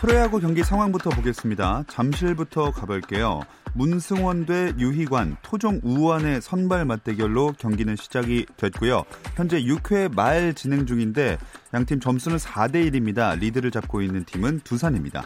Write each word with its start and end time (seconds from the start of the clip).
프로야구 0.00 0.38
경기 0.38 0.62
상황부터 0.62 1.10
보겠습니다. 1.10 1.82
잠실부터 1.88 2.70
가볼게요. 2.70 3.40
문승원 3.74 4.46
대 4.46 4.72
유희관, 4.78 5.38
토종 5.42 5.80
우완의 5.82 6.40
선발 6.40 6.84
맞대결로 6.84 7.54
경기는 7.58 7.96
시작이 7.96 8.46
됐고요. 8.56 9.02
현재 9.34 9.60
6회 9.60 10.14
말 10.14 10.54
진행 10.54 10.86
중인데 10.86 11.36
양팀 11.74 11.98
점수는 11.98 12.38
4대 12.38 12.88
1입니다. 12.88 13.36
리드를 13.40 13.72
잡고 13.72 14.00
있는 14.00 14.24
팀은 14.24 14.60
두산입니다. 14.60 15.24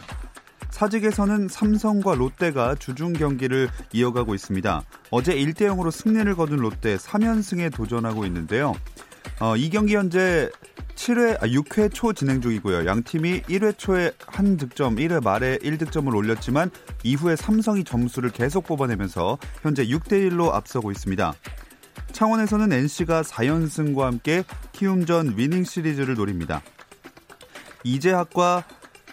사직에서는 0.71 1.49
삼성과 1.49 2.15
롯데가 2.15 2.73
주중 2.73 3.13
경기를 3.13 3.69
이어가고 3.93 4.33
있습니다. 4.33 4.81
어제 5.11 5.35
1대 5.35 5.67
0으로 5.67 5.91
승리를 5.91 6.33
거둔 6.35 6.57
롯데 6.57 6.97
3연승에 6.97 7.71
도전하고 7.71 8.25
있는데요. 8.25 8.73
어, 9.39 9.55
이 9.57 9.69
경기 9.69 9.95
현재 9.95 10.49
7회, 10.95 11.41
아, 11.41 11.47
6회 11.47 11.93
초 11.93 12.13
진행 12.13 12.39
중이고요. 12.39 12.85
양 12.85 13.03
팀이 13.03 13.41
1회 13.43 13.77
초에 13.77 14.11
한 14.27 14.57
득점, 14.57 14.95
1회 14.97 15.23
말에 15.23 15.57
1득점을 15.57 16.15
올렸지만 16.15 16.69
이후에 17.03 17.35
삼성이 17.35 17.83
점수를 17.83 18.29
계속 18.29 18.65
뽑아내면서 18.67 19.37
현재 19.61 19.85
6대1로 19.85 20.53
앞서고 20.53 20.91
있습니다. 20.91 21.33
창원에서는 22.11 22.71
NC가 22.71 23.23
4연승과 23.23 24.01
함께 24.01 24.43
키움전 24.71 25.33
위닝 25.35 25.63
시리즈를 25.63 26.13
노립니다. 26.15 26.61
이재학과 27.83 28.63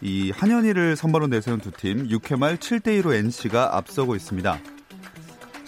이 0.02 0.30
한현희를 0.30 0.96
선발로 0.96 1.26
내세운 1.26 1.60
두 1.60 1.70
팀 1.72 2.08
6회 2.08 2.38
말 2.38 2.56
7대2로 2.56 3.14
NC가 3.14 3.76
앞서고 3.76 4.16
있습니다. 4.16 4.58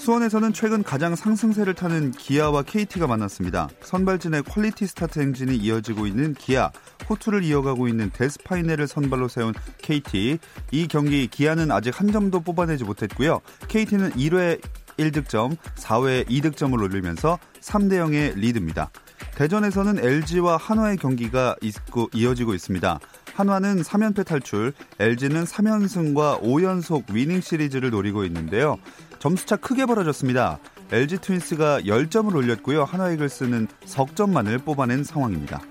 수원에서는 0.03 0.53
최근 0.53 0.83
가장 0.83 1.15
상승세를 1.15 1.75
타는 1.75 2.11
기아와 2.11 2.63
KT가 2.63 3.07
만났습니다. 3.07 3.69
선발진의 3.83 4.43
퀄리티 4.43 4.85
스타트 4.85 5.21
행진이 5.21 5.55
이어지고 5.55 6.09
있는 6.09 6.35
기아, 6.35 6.73
호투를 7.09 7.45
이어가고 7.45 7.87
있는 7.87 8.11
데스파이네를 8.13 8.89
선발로 8.89 9.29
세운 9.29 9.55
KT. 9.79 10.39
이 10.73 10.89
경기 10.89 11.29
기아는 11.29 11.71
아직 11.71 12.01
한 12.01 12.11
점도 12.11 12.41
뽑아내지 12.41 12.83
못했고요. 12.83 13.43
KT는 13.69 14.15
1회 14.15 14.61
1득점, 14.97 15.57
4회 15.77 16.29
2득점을 16.29 16.83
올리면서 16.83 17.39
3대 17.61 17.93
0의 17.93 18.35
리드입니다. 18.35 18.91
대전에서는 19.37 20.05
LG와 20.05 20.57
한화의 20.57 20.97
경기가 20.97 21.55
있고 21.63 22.11
이어지고 22.13 22.55
있습니다. 22.55 22.99
한화는 23.35 23.83
3연패 23.83 24.27
탈출, 24.27 24.73
LG는 24.99 25.45
3연승과 25.45 26.43
5연속 26.43 27.13
위닝 27.13 27.41
시리즈를 27.41 27.91
노리고 27.91 28.25
있는데요. 28.25 28.79
점수차 29.23 29.55
크게 29.55 29.87
벌어졌습니다. 29.87 30.59
LG 30.91 31.19
트윈스가 31.19 31.83
10점을 31.83 32.35
올렸고요. 32.35 32.83
한화 32.83 33.13
이글스는 33.13 33.69
석점만을 33.85 34.59
뽑아낸 34.59 35.05
상황입니다. 35.05 35.63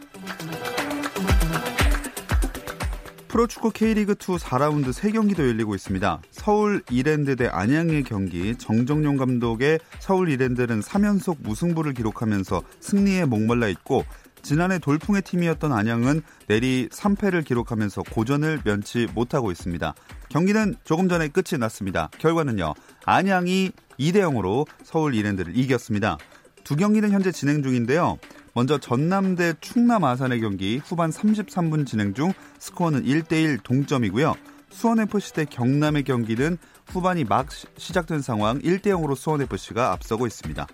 프로축구 3.28 3.72
K리그2 3.72 4.40
4라운드 4.40 4.94
3경기도 4.94 5.40
열리고 5.40 5.76
있습니다. 5.76 6.22
서울 6.32 6.82
이랜드 6.90 7.36
대 7.36 7.48
안양의 7.48 8.04
경기 8.04 8.56
정정용 8.56 9.18
감독의 9.18 9.80
서울 10.00 10.30
이랜드는 10.30 10.80
3연속 10.80 11.38
무승부를 11.42 11.94
기록하면서 11.94 12.62
승리에 12.80 13.26
목말라 13.26 13.68
있고 13.68 14.06
지난해 14.42 14.80
돌풍의 14.80 15.22
팀이었던 15.22 15.72
안양은 15.72 16.22
내리 16.48 16.88
3패를 16.90 17.46
기록하면서 17.46 18.04
고전을 18.12 18.62
면치 18.64 19.08
못하고 19.14 19.52
있습니다. 19.52 19.94
경기는 20.30 20.76
조금 20.84 21.10
전에 21.10 21.28
끝이 21.28 21.60
났습니다. 21.60 22.10
결과는요. 22.18 22.74
안양이 23.06 23.72
2대 24.00 24.18
0으로 24.18 24.68
서울 24.84 25.14
이랜드를 25.16 25.56
이겼습니다. 25.56 26.18
두 26.64 26.76
경기는 26.76 27.10
현재 27.12 27.32
진행 27.32 27.64
중인데요. 27.64 28.18
먼저 28.54 28.78
전남대 28.78 29.54
충남 29.62 30.04
아산의 30.04 30.42
경기 30.42 30.82
후반 30.84 31.10
33분 31.10 31.86
진행 31.86 32.14
중 32.14 32.34
스코어는 32.60 33.04
1대1 33.04 33.64
동점이고요. 33.64 34.36
수원FC 34.70 35.34
대 35.34 35.46
경남의 35.46 36.04
경기는 36.04 36.58
후반이 36.88 37.24
막 37.26 37.48
시작된 37.78 38.22
상황 38.22 38.60
1대 38.60 38.88
0으로 38.88 39.16
수원FC가 39.16 39.92
앞서고 39.92 40.28
있습니다. 40.28 40.68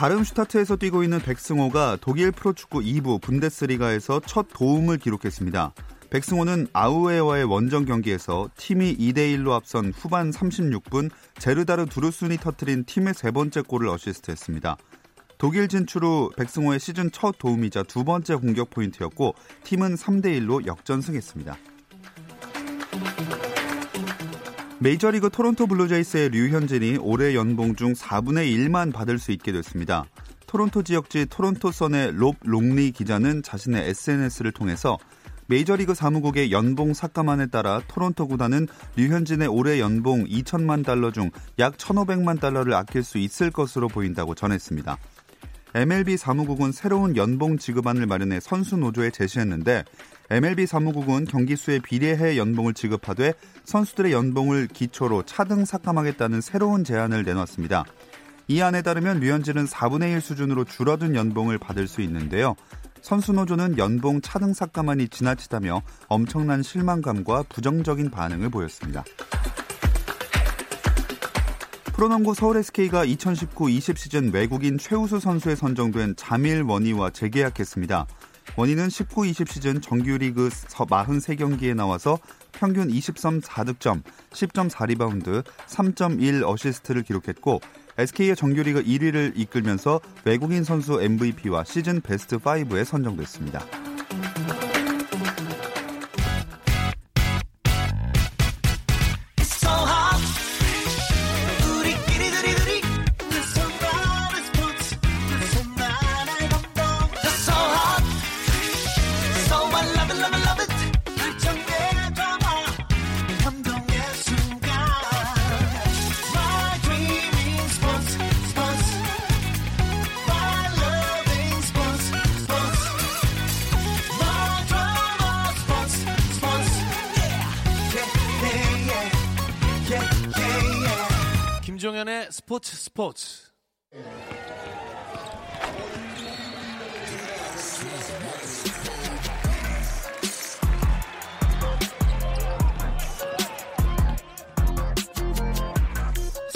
다름슈타트에서 0.00 0.76
뛰고 0.76 1.02
있는 1.02 1.18
백승호가 1.18 1.98
독일 2.00 2.32
프로축구 2.32 2.78
2부 2.78 3.20
분데스리가에서 3.20 4.22
첫 4.24 4.46
도움을 4.48 4.96
기록했습니다. 4.96 5.74
백승호는 6.08 6.68
아우에와의 6.72 7.44
원정 7.44 7.84
경기에서 7.84 8.48
팀이 8.56 8.96
2대1로 8.96 9.50
앞선 9.50 9.92
후반 9.94 10.30
36분 10.30 11.10
제르다르 11.38 11.84
두루순이 11.84 12.38
터트린 12.38 12.84
팀의 12.84 13.12
세 13.12 13.30
번째 13.30 13.60
골을 13.60 13.88
어시스트했습니다. 13.88 14.78
독일 15.36 15.68
진출 15.68 16.02
후 16.02 16.30
백승호의 16.34 16.80
시즌 16.80 17.10
첫 17.10 17.36
도움이자 17.38 17.82
두 17.82 18.02
번째 18.02 18.36
공격 18.36 18.70
포인트였고 18.70 19.34
팀은 19.64 19.96
3대1로 19.96 20.64
역전승했습니다. 20.64 21.58
메이저리그 24.82 25.28
토론토 25.28 25.66
블루제이스의 25.66 26.30
류현진이 26.30 26.96
올해 27.02 27.34
연봉 27.34 27.76
중 27.76 27.92
4분의 27.92 28.50
1만 28.56 28.94
받을 28.94 29.18
수 29.18 29.30
있게 29.30 29.52
됐습니다. 29.52 30.06
토론토 30.46 30.82
지역지 30.82 31.26
토론토 31.26 31.70
선의 31.70 32.12
롭 32.12 32.36
롱리 32.40 32.92
기자는 32.92 33.42
자신의 33.42 33.90
SNS를 33.90 34.52
통해서 34.52 34.96
메이저리그 35.48 35.92
사무국의 35.92 36.50
연봉 36.50 36.94
삭감안에 36.94 37.48
따라 37.48 37.82
토론토 37.88 38.26
구단은 38.28 38.68
류현진의 38.96 39.48
올해 39.48 39.80
연봉 39.80 40.24
2천만 40.24 40.82
달러 40.82 41.10
중 41.10 41.30
약 41.58 41.76
1,500만 41.76 42.40
달러를 42.40 42.72
아낄 42.72 43.02
수 43.04 43.18
있을 43.18 43.50
것으로 43.50 43.88
보인다고 43.88 44.34
전했습니다. 44.34 44.96
MLB 45.74 46.16
사무국은 46.16 46.72
새로운 46.72 47.16
연봉 47.16 47.56
지급안을 47.56 48.06
마련해 48.06 48.40
선수 48.40 48.76
노조에 48.76 49.10
제시했는데 49.10 49.84
MLB 50.30 50.66
사무국은 50.66 51.26
경기 51.26 51.54
수에 51.54 51.78
비례해 51.78 52.36
연봉을 52.36 52.74
지급하되 52.74 53.34
선수들의 53.64 54.12
연봉을 54.12 54.68
기초로 54.68 55.24
차등 55.24 55.64
삭감하겠다는 55.64 56.40
새로운 56.40 56.82
제안을 56.82 57.22
내놨습니다. 57.24 57.84
이 58.48 58.60
안에 58.62 58.82
따르면 58.82 59.20
류현진은 59.20 59.66
4분의 59.66 60.12
1 60.12 60.20
수준으로 60.20 60.64
줄어든 60.64 61.14
연봉을 61.14 61.58
받을 61.58 61.86
수 61.86 62.00
있는데요. 62.00 62.56
선수 63.00 63.32
노조는 63.32 63.78
연봉 63.78 64.20
차등 64.20 64.52
삭감안이 64.54 65.08
지나치다며 65.08 65.82
엄청난 66.08 66.62
실망감과 66.62 67.44
부정적인 67.48 68.10
반응을 68.10 68.50
보였습니다. 68.50 69.04
프로농구 72.00 72.32
서울 72.32 72.56
SK가 72.56 73.04
2019-20 73.04 73.98
시즌 73.98 74.32
외국인 74.32 74.78
최우수 74.78 75.20
선수에 75.20 75.54
선정된 75.54 76.16
자밀 76.16 76.62
워니와 76.62 77.10
재계약했습니다. 77.10 78.06
워니는 78.56 78.88
19-20 78.88 79.52
시즌 79.52 79.82
정규리그 79.82 80.48
43경기에 80.48 81.74
나와서 81.74 82.18
평균 82.52 82.88
20점 82.88 83.42
4득점, 83.42 84.02
10점 84.30 84.70
4리바운드, 84.70 85.44
3.1 85.44 86.42
어시스트를 86.48 87.02
기록했고 87.02 87.60
SK의 87.98 88.34
정규리그 88.34 88.82
1위를 88.82 89.32
이끌면서 89.36 90.00
외국인 90.24 90.64
선수 90.64 91.02
MVP와 91.02 91.64
시즌 91.64 92.00
베스트 92.00 92.38
5에 92.38 92.86
선정됐습니다. 92.86 93.60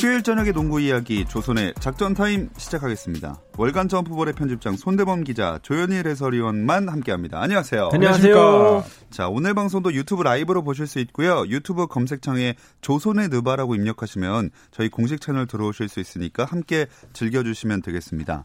수요일 0.05 0.23
저녁의 0.23 0.53
농구 0.53 0.83
이야기 0.83 1.25
조선의 1.25 1.73
작전 1.81 2.13
타임 2.13 2.51
시작하겠습니다. 2.59 3.41
월간 3.57 3.89
점프볼의 3.89 4.35
편집장 4.35 4.77
손대범 4.77 5.25
기자 5.25 5.59
조현일 5.63 6.07
해설위원만 6.07 6.91
함께합니다. 6.91 7.41
안녕하세요. 7.41 7.89
안녕하세요. 7.91 8.85
자 9.09 9.29
오늘 9.29 9.55
방송도 9.55 9.95
유튜브 9.95 10.23
라이브로 10.23 10.63
보실 10.63 10.87
수 10.87 10.99
있고요. 10.99 11.47
유튜브 11.47 11.87
검색창에 11.87 12.55
조선의 12.83 13.29
느바라고 13.29 13.77
입력하시면 13.77 14.51
저희 14.73 14.91
공식 14.91 15.23
채널 15.23 15.47
들어오실 15.47 15.89
수 15.89 16.01
있으니까 16.01 16.45
함께 16.45 16.85
즐겨주시면 17.15 17.81
되겠습니다. 17.81 18.45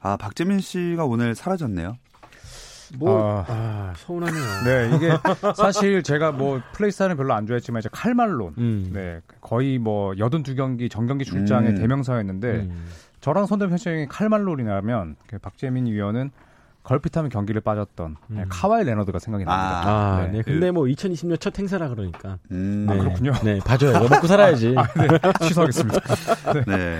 아 0.00 0.18
박재민 0.18 0.60
씨가 0.60 1.06
오늘 1.06 1.34
사라졌네요. 1.34 1.96
뭐, 2.96 3.20
아, 3.20 3.44
아, 3.48 3.92
서운하네요. 3.96 4.42
네, 4.64 4.96
이게 4.96 5.10
사실 5.56 6.02
제가 6.02 6.32
뭐 6.32 6.60
플레이스타일은 6.72 7.16
별로 7.16 7.34
안 7.34 7.46
좋아했지만 7.46 7.80
이제 7.80 7.88
칼말론, 7.92 8.54
음. 8.58 8.90
네, 8.92 9.20
거의 9.40 9.78
뭐 9.78 10.14
여든 10.18 10.42
두 10.42 10.54
경기 10.54 10.88
정경기 10.88 11.24
출장의 11.24 11.70
음. 11.70 11.76
대명사였는데 11.76 12.48
음. 12.48 12.86
저랑 13.20 13.46
손대표 13.46 13.70
편집장이 13.70 14.06
칼말론이라면 14.06 15.16
그 15.26 15.38
박재민 15.38 15.86
위원은 15.86 16.30
걸핏하면 16.88 17.30
경기를 17.30 17.60
빠졌던 17.60 18.16
네, 18.28 18.42
음. 18.42 18.46
카와이 18.48 18.82
레너드가 18.84 19.18
생각이 19.18 19.44
납니다. 19.44 19.82
아, 19.86 20.22
네. 20.26 20.38
네. 20.38 20.42
근데 20.42 20.70
뭐 20.70 20.84
2020년 20.84 21.38
첫 21.38 21.58
행사라 21.58 21.88
그러니까. 21.90 22.38
음. 22.50 22.86
네. 22.88 22.94
아, 22.94 22.98
그렇군요. 22.98 23.32
네, 23.44 23.58
봐줘요. 23.58 23.90
이거 23.90 24.08
먹고 24.08 24.26
살아야지. 24.26 24.74
아, 24.78 24.86
네. 24.94 25.46
취소하겠습니다. 25.46 26.00
네. 26.54 26.64
네. 26.76 26.98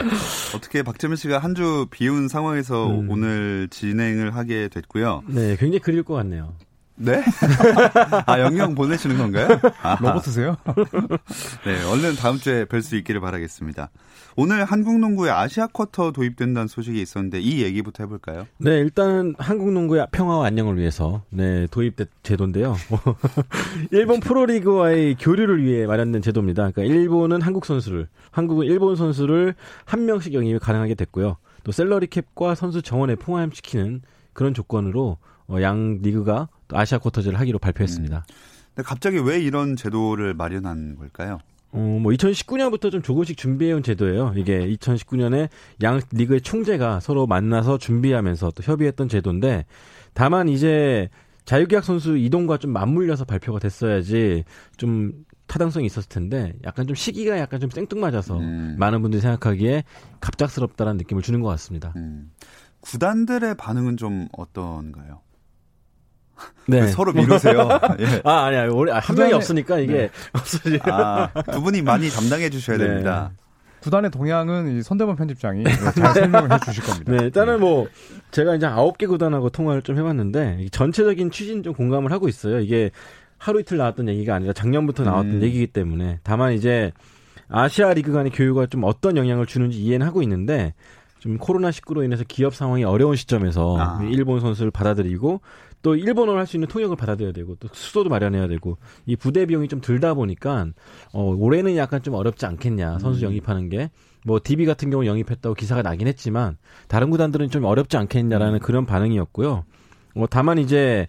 어떻게 0.54 0.82
박재민 0.82 1.16
씨가 1.16 1.38
한 1.38 1.54
주 1.58 1.86
비운 1.90 2.28
상황에서 2.28 2.86
음. 2.88 3.10
오늘 3.10 3.66
진행을 3.70 4.36
하게 4.36 4.68
됐고요. 4.68 5.22
네, 5.26 5.56
굉장히 5.56 5.80
그릴 5.80 6.04
것 6.04 6.14
같네요. 6.14 6.52
네? 6.98 7.22
아, 8.26 8.40
영영 8.40 8.74
보내시는 8.74 9.16
건가요? 9.16 9.48
로봇이세요? 10.00 10.56
네, 11.64 11.84
얼른 11.84 12.16
다음 12.16 12.38
주에 12.38 12.64
뵐 12.64 12.82
수 12.82 12.96
있기를 12.96 13.20
바라겠습니다. 13.20 13.90
오늘 14.36 14.64
한국 14.64 14.98
농구에 14.98 15.30
아시아 15.30 15.68
쿼터 15.68 16.12
도입된다는 16.12 16.68
소식이 16.68 17.00
있었는데 17.00 17.40
이 17.40 17.62
얘기부터 17.62 18.04
해볼까요? 18.04 18.46
네, 18.58 18.78
일단 18.78 19.34
한국 19.38 19.72
농구의 19.72 20.08
평화와 20.10 20.46
안녕을 20.46 20.76
위해서 20.76 21.22
네 21.30 21.66
도입된 21.68 22.06
제도인데요. 22.22 22.76
일본 23.90 24.20
프로리그와의 24.20 25.16
교류를 25.18 25.64
위해 25.64 25.86
마련된 25.86 26.20
제도입니다. 26.22 26.70
그러니까 26.70 26.82
일본은 26.82 27.42
한국 27.42 27.64
선수를, 27.64 28.08
한국은 28.30 28.66
일본 28.66 28.96
선수를 28.96 29.54
한 29.84 30.04
명씩 30.04 30.34
영입이 30.34 30.58
가능하게 30.58 30.94
됐고요. 30.94 31.36
또 31.64 31.72
샐러리 31.72 32.06
캡과 32.08 32.54
선수 32.54 32.82
정원에 32.82 33.14
포함시키는 33.14 34.02
그런 34.32 34.54
조건으로 34.54 35.18
어, 35.48 35.62
양 35.62 35.98
리그가 36.02 36.48
아시아 36.72 36.98
쿼터제를 36.98 37.38
하기로 37.38 37.58
발표했습니다. 37.58 38.16
음. 38.16 38.34
근데 38.74 38.86
갑자기 38.86 39.18
왜 39.18 39.40
이런 39.40 39.76
제도를 39.76 40.34
마련한 40.34 40.96
걸까요? 40.96 41.38
어, 41.72 41.78
뭐 41.78 42.12
2019년부터 42.12 42.90
좀 42.90 43.02
조금씩 43.02 43.36
준비해온 43.36 43.82
제도예요. 43.82 44.32
이게 44.36 44.60
2019년에 44.60 45.48
양 45.82 46.00
리그의 46.12 46.40
총재가 46.40 47.00
서로 47.00 47.26
만나서 47.26 47.78
준비하면서 47.78 48.52
또 48.52 48.62
협의했던 48.62 49.08
제도인데 49.08 49.66
다만 50.14 50.48
이제 50.48 51.08
자유계약 51.44 51.84
선수 51.84 52.16
이동과 52.16 52.58
좀 52.58 52.72
맞물려서 52.72 53.24
발표가 53.24 53.58
됐어야지 53.58 54.44
좀 54.76 55.12
타당성이 55.46 55.86
있었을 55.86 56.08
텐데 56.08 56.52
약간 56.64 56.86
좀 56.86 56.94
시기가 56.94 57.38
약간 57.38 57.58
좀 57.58 57.70
생뚱맞아서 57.70 58.38
음. 58.38 58.76
많은 58.78 59.00
분들이 59.02 59.20
생각하기에 59.20 59.84
갑작스럽다는 60.20 60.98
느낌을 60.98 61.22
주는 61.22 61.40
것 61.40 61.48
같습니다. 61.48 61.92
음. 61.96 62.30
구단들의 62.80 63.56
반응은 63.56 63.96
좀 63.96 64.28
어떤가요? 64.32 65.20
네. 66.66 66.86
서로 66.88 67.12
미루세요. 67.12 67.68
예. 68.00 68.20
아, 68.24 68.44
아니야. 68.46 68.68
우리 68.68 68.90
한 68.90 69.16
명이 69.16 69.32
없으니까 69.32 69.78
이게 69.78 69.92
네. 69.92 70.10
없어지 70.32 70.78
아, 70.82 71.30
두 71.52 71.62
분이 71.62 71.82
많이 71.82 72.08
담당해 72.10 72.50
주셔야 72.50 72.76
네. 72.76 72.86
됩니다. 72.86 73.32
구단의 73.80 74.10
동향은 74.10 74.82
손대범 74.82 75.16
편집장이 75.16 75.64
잘 75.94 76.14
설명을 76.14 76.52
해 76.52 76.58
주실 76.64 76.82
겁니다. 76.82 77.12
네, 77.16 77.24
일단은 77.24 77.60
뭐 77.60 77.86
제가 78.32 78.56
이제 78.56 78.66
아홉 78.66 78.98
개 78.98 79.06
구단하고 79.06 79.50
통화를 79.50 79.82
좀 79.82 79.96
해봤는데 79.96 80.66
전체적인 80.72 81.30
취지는 81.30 81.62
좀 81.62 81.72
공감을 81.74 82.10
하고 82.12 82.28
있어요. 82.28 82.58
이게 82.60 82.90
하루 83.38 83.60
이틀 83.60 83.78
나왔던 83.78 84.08
얘기가 84.08 84.34
아니라 84.34 84.52
작년부터 84.52 85.04
나왔던 85.04 85.36
음. 85.36 85.42
얘기이기 85.42 85.68
때문에 85.68 86.18
다만 86.24 86.54
이제 86.54 86.92
아시아 87.48 87.94
리그 87.94 88.12
간의 88.12 88.32
교류가 88.32 88.66
좀 88.66 88.82
어떤 88.84 89.16
영향을 89.16 89.46
주는지 89.46 89.78
이해는 89.80 90.06
하고 90.06 90.22
있는데 90.22 90.74
좀 91.20 91.38
코로나 91.38 91.70
19로 91.70 92.04
인해서 92.04 92.24
기업 92.26 92.54
상황이 92.54 92.84
어려운 92.84 93.16
시점에서 93.16 93.76
아. 93.78 94.00
일본 94.10 94.40
선수를 94.40 94.70
받아들이고 94.70 95.40
또 95.82 95.94
일본어를 95.94 96.40
할 96.40 96.46
수 96.46 96.56
있는 96.56 96.68
통역을 96.68 96.96
받아들여야 96.96 97.32
되고 97.32 97.54
또 97.56 97.68
수도도 97.72 98.10
마련해야 98.10 98.48
되고 98.48 98.78
이 99.06 99.16
부대 99.16 99.46
비용이 99.46 99.68
좀 99.68 99.80
들다 99.80 100.14
보니까 100.14 100.66
어 101.12 101.34
올해는 101.36 101.76
약간 101.76 102.02
좀 102.02 102.14
어렵지 102.14 102.46
않겠냐 102.46 102.98
선수 102.98 103.24
음. 103.24 103.30
영입하는 103.30 103.68
게 103.68 103.90
뭐 104.24 104.40
DB 104.42 104.66
같은 104.66 104.90
경우 104.90 105.06
영입했다고 105.06 105.54
기사가 105.54 105.82
나긴 105.82 106.06
했지만 106.06 106.56
다른 106.86 107.10
구단들은 107.10 107.50
좀 107.50 107.64
어렵지 107.64 107.96
않겠냐라는 107.96 108.54
음. 108.54 108.60
그런 108.60 108.86
반응이었고요. 108.86 109.64
뭐 110.14 110.26
다만 110.28 110.58
이제 110.58 111.08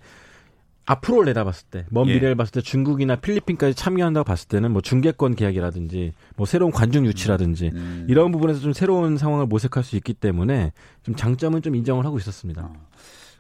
앞으로 0.86 1.24
내다봤을 1.24 1.68
때, 1.70 1.86
먼 1.92 2.08
예. 2.08 2.14
미래를 2.16 2.36
봤을 2.36 2.52
때 2.52 2.62
중국이나 2.62 3.16
필리핀까지 3.18 3.76
참여한다고 3.76 4.24
봤을 4.24 4.48
때는 4.48 4.72
뭐 4.72 4.82
중계권 4.82 5.36
계약이라든지 5.36 6.14
뭐 6.36 6.48
새로운 6.48 6.72
관중 6.72 7.06
유치라든지 7.06 7.70
음. 7.76 8.08
이런 8.10 8.32
부분에서 8.32 8.60
좀 8.60 8.74
새로운 8.74 9.18
상황을 9.18 9.46
모색할 9.46 9.84
수 9.84 9.96
있기 9.98 10.16
때문에 10.16 10.72
좀 11.04 11.16
장점은 11.16 11.62
좀 11.62 11.76
인정을 11.76 12.06
하고 12.06 12.18
있었습니다. 12.18 12.64
어. 12.64 12.74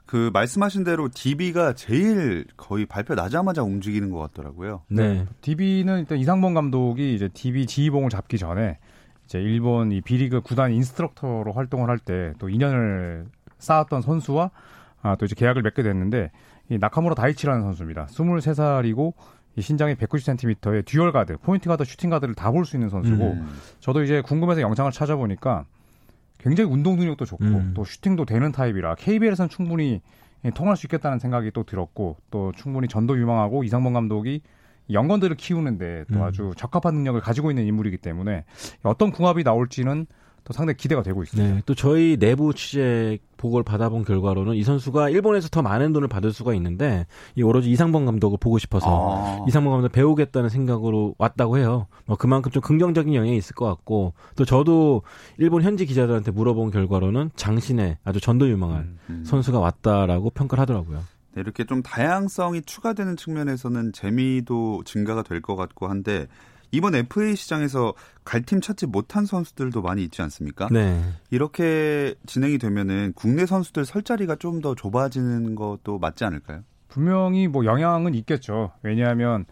그 0.09 0.31
말씀하신 0.33 0.83
대로 0.85 1.07
DB가 1.07 1.73
제일 1.73 2.43
거의 2.57 2.87
발표 2.87 3.13
나자마자 3.13 3.61
움직이는 3.61 4.09
것 4.09 4.17
같더라고요. 4.17 4.81
네. 4.87 5.27
DB는 5.41 5.99
일단 5.99 6.17
이상범 6.17 6.55
감독이 6.55 7.13
이제 7.13 7.27
DB 7.31 7.67
지휘봉을 7.67 8.09
잡기 8.09 8.39
전에 8.39 8.79
이제 9.25 9.39
일본 9.39 9.91
이 9.91 10.01
B리그 10.01 10.41
구단 10.41 10.71
인스트럭터로 10.71 11.53
활동을 11.53 11.91
할 11.91 11.99
때 11.99 12.33
또 12.39 12.49
인연을 12.49 13.27
쌓았던 13.59 14.01
선수와 14.01 14.49
아, 15.03 15.15
또 15.15 15.25
이제 15.25 15.35
계약을 15.35 15.61
맺게 15.61 15.83
됐는데 15.83 16.31
이 16.69 16.79
나카무라 16.79 17.13
다이치라는 17.13 17.61
선수입니다. 17.61 18.07
23살이고 18.07 19.13
이 19.57 19.61
신장이 19.61 19.93
190cm의 19.93 20.85
듀얼 20.85 21.11
가드, 21.11 21.37
포인트 21.37 21.69
가드, 21.69 21.83
슈팅 21.83 22.09
가드를 22.09 22.33
다 22.33 22.51
볼 22.51 22.65
수 22.65 22.77
있는 22.77 22.89
선수고 22.89 23.33
음. 23.33 23.47
저도 23.79 24.01
이제 24.01 24.21
궁금해서 24.21 24.61
영상을 24.61 24.91
찾아보니까 24.91 25.65
굉장히 26.39 26.71
운동 26.71 26.95
능력도 26.95 27.25
좋고 27.25 27.43
음. 27.43 27.71
또 27.75 27.83
슈팅도 27.83 28.25
되는 28.25 28.51
타입이라 28.51 28.95
KBL에서는 28.95 29.49
충분히 29.49 30.01
통할 30.55 30.77
수 30.77 30.87
있겠다는 30.87 31.19
생각이 31.19 31.51
또 31.51 31.63
들었고 31.63 32.17
또 32.31 32.51
충분히 32.55 32.87
전도 32.87 33.17
유망하고 33.17 33.63
이상범 33.63 33.93
감독이 33.93 34.41
영건들을 34.91 35.35
키우는데 35.35 36.05
또 36.11 36.19
음. 36.19 36.23
아주 36.23 36.51
적합한 36.57 36.95
능력을 36.95 37.19
가지고 37.21 37.51
있는 37.51 37.65
인물이기 37.65 37.97
때문에 37.97 38.45
어떤 38.83 39.11
궁합이 39.11 39.43
나올지는 39.43 40.07
또 40.49 40.53
상당히 40.53 40.77
기대가 40.77 41.03
되고 41.03 41.21
있습니다. 41.21 41.55
네, 41.55 41.61
또 41.67 41.75
저희 41.75 42.17
내부 42.17 42.55
취재 42.55 43.19
보고를 43.37 43.63
받아본 43.63 44.03
결과로는 44.03 44.55
이 44.55 44.63
선수가 44.63 45.09
일본에서 45.11 45.47
더 45.47 45.61
많은 45.61 45.93
돈을 45.93 46.07
받을 46.07 46.33
수가 46.33 46.55
있는데 46.55 47.05
이 47.35 47.43
오로지 47.43 47.69
이상범 47.69 48.05
감독을 48.05 48.39
보고 48.41 48.57
싶어서 48.57 48.87
아. 48.89 49.45
이상범 49.47 49.71
감독 49.71 49.91
배우겠다는 49.91 50.49
생각으로 50.49 51.13
왔다고 51.19 51.59
해요. 51.59 51.85
뭐 52.07 52.17
그만큼 52.17 52.51
좀 52.51 52.63
긍정적인 52.63 53.13
영향이 53.13 53.37
있을 53.37 53.53
것 53.53 53.67
같고 53.67 54.13
또 54.35 54.43
저도 54.43 55.03
일본 55.37 55.61
현지 55.61 55.85
기자들한테 55.85 56.31
물어본 56.31 56.71
결과로는 56.71 57.29
장신의 57.35 57.99
아주 58.03 58.19
전도 58.19 58.49
유망한 58.49 58.79
음, 58.79 58.99
음. 59.11 59.23
선수가 59.23 59.59
왔다라고 59.59 60.31
평가를 60.31 60.63
하더라고요. 60.63 61.03
네, 61.35 61.41
이렇게 61.41 61.63
좀 61.63 61.83
다양성이 61.83 62.63
추가되는 62.63 63.17
측면에서는 63.17 63.93
재미도 63.93 64.81
증가가 64.85 65.21
될 65.21 65.41
것 65.41 65.55
같고 65.55 65.87
한데 65.87 66.25
이번 66.71 66.95
FA 66.95 67.35
시장에서 67.35 67.93
갈 68.23 68.43
팀 68.43 68.61
찾지 68.61 68.85
못한 68.87 69.25
선수들도 69.25 69.81
많이 69.81 70.03
있지 70.03 70.21
않습니까? 70.21 70.67
네. 70.71 71.01
이렇게 71.31 72.15
진행이 72.25 72.57
되면은 72.59 73.13
국내 73.15 73.45
선수들 73.45 73.85
설 73.85 74.03
자리가 74.03 74.35
좀 74.35 74.61
더 74.61 74.75
좁아지는 74.75 75.55
것도 75.55 75.99
맞지 75.99 76.25
않을까요? 76.25 76.63
분명히 76.89 77.47
뭐 77.47 77.65
영향은 77.65 78.13
있겠죠. 78.15 78.71
왜냐하면 78.83 79.45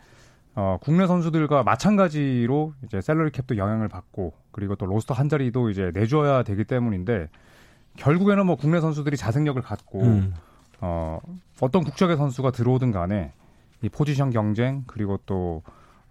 어, 0.56 0.78
국내 0.82 1.06
선수들과 1.08 1.64
마찬가지로 1.64 2.74
이제 2.84 3.00
셀러리 3.00 3.32
캡도 3.32 3.58
영향을 3.58 3.88
받고 3.88 4.34
그리고 4.52 4.76
또 4.76 4.86
로스터 4.88 5.14
한 5.14 5.30
자리도 5.30 5.70
이제 5.70 5.92
내줘야 5.94 6.44
되기 6.44 6.64
때문인데 6.66 7.30
결국에는 7.98 8.46
뭐 8.46 8.56
국내 8.56 8.82
선수들이 8.82 9.18
자생력을 9.18 9.62
갖고 9.62 10.02
음. 10.02 10.34
어, 10.82 11.20
어떤 11.60 11.84
국적의 11.84 12.18
선수가 12.18 12.52
들어오든 12.52 12.92
간에 12.92 13.34
이 13.82 13.90
포지션 13.90 14.32
경쟁 14.32 14.84
그리고 14.88 15.20
또 15.26 15.62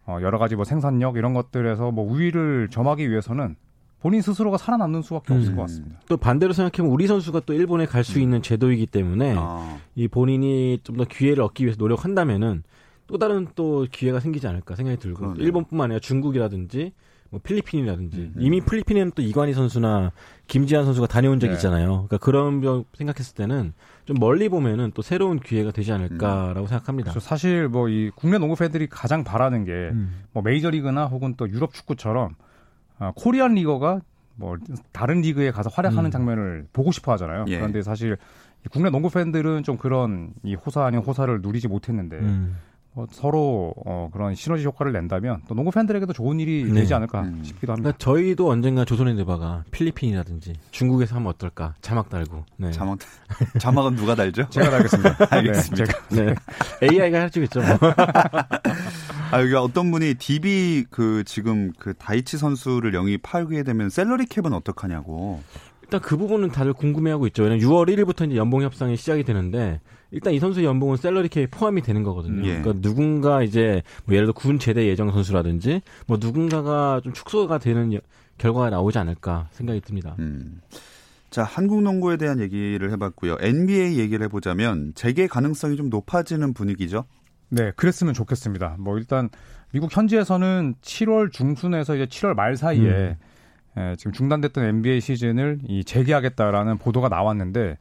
어, 0.06 0.18
여러 0.22 0.38
가지 0.38 0.54
뭐 0.56 0.64
생산력 0.64 1.16
이런 1.16 1.34
것들에서 1.34 1.90
뭐 1.90 2.04
우위를 2.10 2.68
점하기 2.70 3.10
위해서는 3.10 3.56
본인 4.00 4.20
스스로가 4.22 4.56
살아남는 4.56 5.02
수밖에 5.02 5.34
음. 5.34 5.38
없을 5.38 5.56
것 5.56 5.62
같습니다. 5.62 5.98
또 6.08 6.16
반대로 6.16 6.52
생각하면 6.52 6.92
우리 6.92 7.06
선수가 7.06 7.40
또 7.46 7.52
일본에 7.54 7.86
갈수 7.86 8.18
음. 8.18 8.22
있는 8.22 8.42
제도이기 8.42 8.86
때문에 8.86 9.34
아. 9.36 9.78
이 9.94 10.06
본인이 10.06 10.78
좀 10.84 10.96
더 10.96 11.04
기회를 11.04 11.42
얻기 11.42 11.64
위해서 11.64 11.76
노력한다면은 11.78 12.62
또 13.08 13.18
다른 13.18 13.46
또 13.54 13.86
기회가 13.90 14.20
생기지 14.20 14.46
않을까 14.46 14.74
생각이 14.76 14.98
들고 14.98 15.18
그러네요. 15.18 15.44
일본뿐만 15.44 15.86
아니라 15.86 16.00
중국이라든지 16.00 16.92
뭐 17.30 17.40
필리핀이라든지 17.42 18.16
음. 18.18 18.34
이미 18.38 18.60
필리핀에는 18.60 19.12
또 19.16 19.22
이관희 19.22 19.54
선수나 19.54 20.12
김지한 20.46 20.84
선수가 20.84 21.08
다녀온 21.08 21.40
적이 21.40 21.50
네. 21.50 21.56
있잖아요. 21.56 21.88
그러니까 21.88 22.18
그런 22.18 22.62
점 22.62 22.84
생각했을 22.96 23.34
때는 23.34 23.72
좀 24.06 24.16
멀리 24.20 24.48
보면은 24.48 24.92
또 24.94 25.02
새로운 25.02 25.38
기회가 25.40 25.72
되지 25.72 25.92
않을까라고 25.92 26.60
음. 26.60 26.66
생각합니다. 26.66 27.10
그렇죠. 27.10 27.20
사실 27.20 27.68
뭐 27.68 27.88
이 27.88 28.10
국내 28.14 28.38
농구 28.38 28.54
팬들이 28.56 28.86
가장 28.88 29.24
바라는 29.24 29.64
게뭐 29.64 29.90
음. 29.92 30.24
메이저리그나 30.44 31.06
혹은 31.06 31.34
또 31.36 31.48
유럽 31.50 31.74
축구처럼 31.74 32.34
어, 32.98 33.12
코리안 33.16 33.54
리거가 33.54 34.00
뭐 34.36 34.56
다른 34.92 35.20
리그에 35.22 35.50
가서 35.50 35.70
활약하는 35.72 36.06
음. 36.06 36.10
장면을 36.10 36.66
보고 36.72 36.92
싶어 36.92 37.12
하잖아요. 37.12 37.46
예. 37.48 37.56
그런데 37.56 37.82
사실 37.82 38.16
국내 38.70 38.90
농구 38.90 39.10
팬들은 39.10 39.62
좀 39.64 39.76
그런 39.76 40.32
이 40.42 40.54
호사 40.54 40.84
아닌 40.84 41.00
호사를 41.00 41.40
누리지 41.42 41.68
못했는데 41.68 42.16
음. 42.18 42.56
뭐 42.96 43.06
서로 43.10 43.74
어, 43.84 44.08
그런 44.10 44.34
시너지 44.34 44.64
효과를 44.64 44.90
낸다면 44.90 45.42
또 45.46 45.54
농구 45.54 45.70
팬들에게도 45.70 46.14
좋은 46.14 46.40
일이 46.40 46.64
네. 46.64 46.80
되지 46.80 46.94
않을까 46.94 47.20
음. 47.24 47.44
싶기도 47.44 47.74
합니다. 47.74 47.92
그러니까 47.92 47.98
저희도 47.98 48.48
언젠가 48.48 48.86
조선핸드바가 48.86 49.64
필리핀이라든지 49.70 50.54
중국에서 50.70 51.16
하면 51.16 51.28
어떨까 51.28 51.74
자막 51.82 52.08
달고 52.08 52.46
네. 52.56 52.70
자막 52.72 52.98
자막은 53.58 53.96
누가 53.96 54.14
달죠? 54.14 54.48
제가 54.48 54.70
달겠습니다. 54.70 55.16
알겠습니다. 55.28 55.84
네, 56.08 56.16
제가 56.16 56.34
네. 56.80 56.86
AI가 56.88 57.20
해주겠죠. 57.20 57.60
뭐. 57.60 57.68
아 59.30 59.42
여기 59.42 59.54
어떤 59.56 59.90
분이 59.90 60.14
DB 60.14 60.86
그 60.88 61.22
지금 61.26 61.72
그 61.78 61.92
다이치 61.92 62.38
선수를 62.38 62.94
영입하게 62.94 63.62
되면 63.62 63.90
셀러리 63.90 64.24
캡은 64.24 64.54
어떡하냐고. 64.54 65.42
일단 65.82 66.00
그 66.00 66.16
부분은 66.16 66.48
다들 66.48 66.72
궁금해하고 66.72 67.26
있죠. 67.26 67.42
왜냐면 67.42 67.62
6월 67.62 67.90
1일부터 67.90 68.26
이제 68.26 68.36
연봉 68.36 68.62
협상이 68.62 68.96
시작이 68.96 69.22
되는데 69.22 69.80
일단 70.12 70.32
이 70.32 70.38
선수의 70.38 70.64
연봉은 70.66 70.96
셀러리 70.98 71.28
캡에 71.28 71.46
포함이 71.46 71.82
되는 71.82 72.02
거거든요. 72.02 72.46
예. 72.46 72.60
그러니까 72.60 72.80
누군가 72.80 73.42
이제 73.42 73.82
뭐 74.04 74.14
예를 74.14 74.26
들어 74.26 74.32
군 74.34 74.58
제대 74.58 74.86
예정 74.86 75.10
선수라든지 75.10 75.82
뭐 76.06 76.18
누군가가 76.20 77.00
좀 77.02 77.12
축소가 77.12 77.58
되는 77.58 77.92
여- 77.92 77.98
결과가 78.38 78.70
나오지 78.70 78.98
않을까 78.98 79.48
생각이 79.52 79.80
듭니다. 79.80 80.14
음. 80.18 80.60
자, 81.30 81.42
한국 81.42 81.82
농구에 81.82 82.16
대한 82.16 82.38
얘기를 82.40 82.90
해봤고요. 82.92 83.36
NBA 83.40 83.98
얘기를 83.98 84.24
해보자면 84.26 84.92
재개 84.94 85.26
가능성이 85.26 85.76
좀 85.76 85.90
높아지는 85.90 86.54
분위기죠. 86.54 87.04
네, 87.48 87.72
그랬으면 87.76 88.14
좋겠습니다. 88.14 88.76
뭐 88.78 88.98
일단 88.98 89.28
미국 89.72 89.94
현지에서는 89.94 90.74
7월 90.80 91.32
중순에서 91.32 91.96
이제 91.96 92.06
7월 92.06 92.34
말 92.34 92.56
사이에 92.56 93.16
예, 93.78 93.94
지금 93.98 94.12
중단됐던 94.12 94.64
NBA 94.64 95.00
시즌을 95.00 95.58
이 95.68 95.84
재개하겠다라는 95.84 96.78
보도가 96.78 97.08
나왔는데 97.08 97.76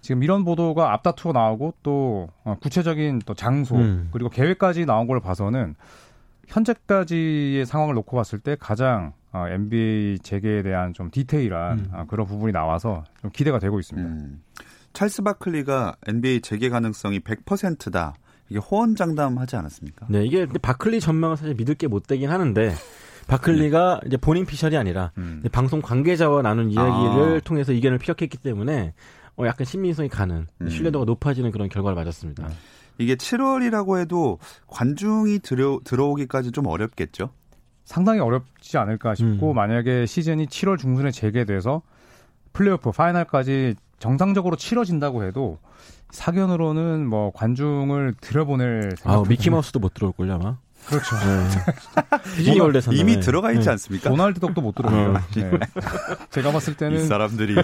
지금 0.00 0.22
이런 0.22 0.44
보도가 0.44 0.92
앞다투어 0.94 1.32
나오고 1.32 1.74
또 1.82 2.28
어, 2.44 2.56
구체적인 2.60 3.20
또 3.26 3.34
장소 3.34 3.76
음. 3.76 4.08
그리고 4.12 4.30
계획까지 4.30 4.86
나온 4.86 5.06
걸 5.06 5.20
봐서는 5.20 5.74
현재까지의 6.46 7.66
상황을 7.66 7.94
놓고 7.94 8.16
봤을 8.16 8.38
때 8.38 8.56
가장 8.58 9.12
어, 9.32 9.46
NBA 9.48 10.20
재개에 10.20 10.62
대한 10.62 10.94
좀 10.94 11.10
디테일한 11.10 11.78
음. 11.78 11.90
어, 11.92 12.04
그런 12.08 12.26
부분이 12.26 12.52
나와서 12.52 13.04
좀 13.20 13.30
기대가 13.30 13.58
되고 13.58 13.78
있습니다. 13.78 14.08
음. 14.08 14.42
찰스 14.94 15.22
바클리가 15.22 15.96
NBA 16.06 16.40
재개 16.40 16.68
가능성이 16.70 17.20
100%다. 17.20 18.14
이게 18.48 18.58
호언장담하지 18.58 19.56
않았습니까? 19.56 20.06
네, 20.08 20.24
이게 20.24 20.46
바클리 20.46 21.00
전망은 21.00 21.36
사실 21.36 21.54
믿을 21.54 21.74
게 21.74 21.86
못 21.86 22.06
되긴 22.06 22.30
하는데 22.30 22.72
바클리가 23.26 24.00
이제 24.06 24.16
본인 24.16 24.46
피셜이 24.46 24.74
아니라 24.78 25.12
음. 25.18 25.42
방송 25.52 25.82
관계자와 25.82 26.40
나눈 26.40 26.70
이야기를 26.70 27.36
아. 27.36 27.40
통해서 27.44 27.72
의견을 27.72 27.98
피력했기 27.98 28.38
때문에 28.38 28.94
어, 29.38 29.46
약간 29.46 29.64
신빙성이 29.64 30.08
가는 30.08 30.46
음. 30.60 30.68
신뢰도가 30.68 31.04
높아지는 31.04 31.50
그런 31.50 31.68
결과를 31.68 31.94
맞았습니다. 31.94 32.48
이게 32.98 33.14
7월이라고 33.14 34.00
해도 34.00 34.38
관중이 34.66 35.38
들어, 35.38 35.78
들어오기까지 35.84 36.50
좀 36.50 36.66
어렵겠죠? 36.66 37.30
상당히 37.84 38.20
어렵지 38.20 38.76
않을까 38.76 39.14
싶고 39.14 39.52
음. 39.52 39.54
만약에 39.54 40.04
시즌이 40.04 40.46
7월 40.46 40.78
중순에 40.78 41.10
재개돼서 41.10 41.82
플레이오프 42.52 42.90
파이널까지 42.90 43.76
정상적으로 43.98 44.56
치러진다고 44.56 45.24
해도 45.24 45.58
사견으로는 46.10 47.06
뭐 47.06 47.30
관중을 47.32 48.14
들여보낼 48.20 48.90
아, 49.04 49.12
생각 49.12 49.28
미키마우스도 49.28 49.78
못 49.78 49.94
들어올걸요, 49.94 50.34
아마? 50.34 50.58
그렇죠. 50.88 51.16
네. 51.16 52.18
디즈니 52.36 52.60
월드에서 52.60 52.92
이미 52.92 53.20
들어가 53.20 53.52
있지 53.52 53.64
네. 53.64 53.70
않습니까? 53.72 54.10
도날드 54.10 54.40
덕도 54.40 54.60
못. 54.60 54.78
어. 54.84 54.90
네. 55.34 55.50
제가 56.30 56.52
봤을 56.52 56.72
이 56.72 56.76
때는 56.76 57.06
사람들이 57.06 57.54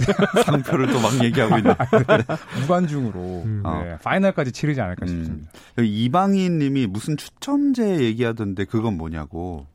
상표를 0.44 0.88
또 0.88 1.00
막 1.00 1.22
얘기하고 1.24 1.58
있는. 1.58 1.74
무관중으로 2.60 3.42
음. 3.44 3.62
네, 3.64 3.96
파이널까지 4.02 4.52
치르지 4.52 4.80
않을까 4.80 5.04
음. 5.04 5.08
싶습니다. 5.08 5.50
여기 5.78 6.04
이방인 6.04 6.58
님이 6.58 6.86
무슨 6.86 7.16
추첨제 7.16 8.00
얘기하던데 8.00 8.64
그건 8.64 8.96
뭐냐고. 8.96 9.66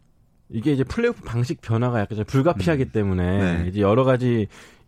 이게 0.52 0.72
이제 0.74 0.84
플레이오프 0.84 1.22
방식 1.24 1.62
변화가 1.62 2.00
약간 2.00 2.16
좀 2.18 2.26
불가피하기 2.26 2.86
때문에 2.92 3.38
네. 3.64 3.70
이제 3.70 3.82
여러 3.82 4.04
가지 4.04 4.48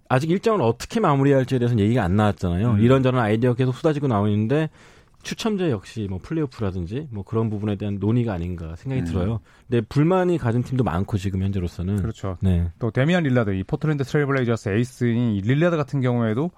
아직 0.09 0.29
일정을 0.31 0.61
어떻게 0.61 0.99
마무리할지에 0.99 1.59
대해서는 1.59 1.83
얘기가 1.83 2.03
안 2.03 2.15
나왔잖아요. 2.15 2.71
음. 2.71 2.79
이런저런 2.79 3.21
아이디어가 3.21 3.55
계속 3.55 3.75
쏟아지고 3.75 4.07
나오는데 4.07 4.69
추첨제 5.23 5.71
역시 5.71 6.07
뭐 6.09 6.19
플레이오프라든지 6.21 7.07
뭐 7.11 7.23
그런 7.23 7.49
부분에 7.49 7.75
대한 7.75 7.97
논의가 7.99 8.33
아닌가 8.33 8.75
생각이 8.75 9.01
음. 9.01 9.05
들어요. 9.05 9.39
근데 9.67 9.85
불만이 9.87 10.37
가진 10.37 10.63
팀도 10.63 10.83
많고 10.83 11.17
지금 11.17 11.41
현재로서는 11.43 11.97
그렇죠. 11.97 12.37
네. 12.41 12.69
또 12.79 12.91
데미안 12.91 13.23
릴라드 13.23 13.51
이 13.51 13.63
포틀랜드 13.63 14.03
트레일블레이저스 14.03 14.69
에이스인 14.69 15.33
이 15.33 15.41
릴라드 15.41 15.77
같은 15.77 16.01
경우에도 16.01 16.51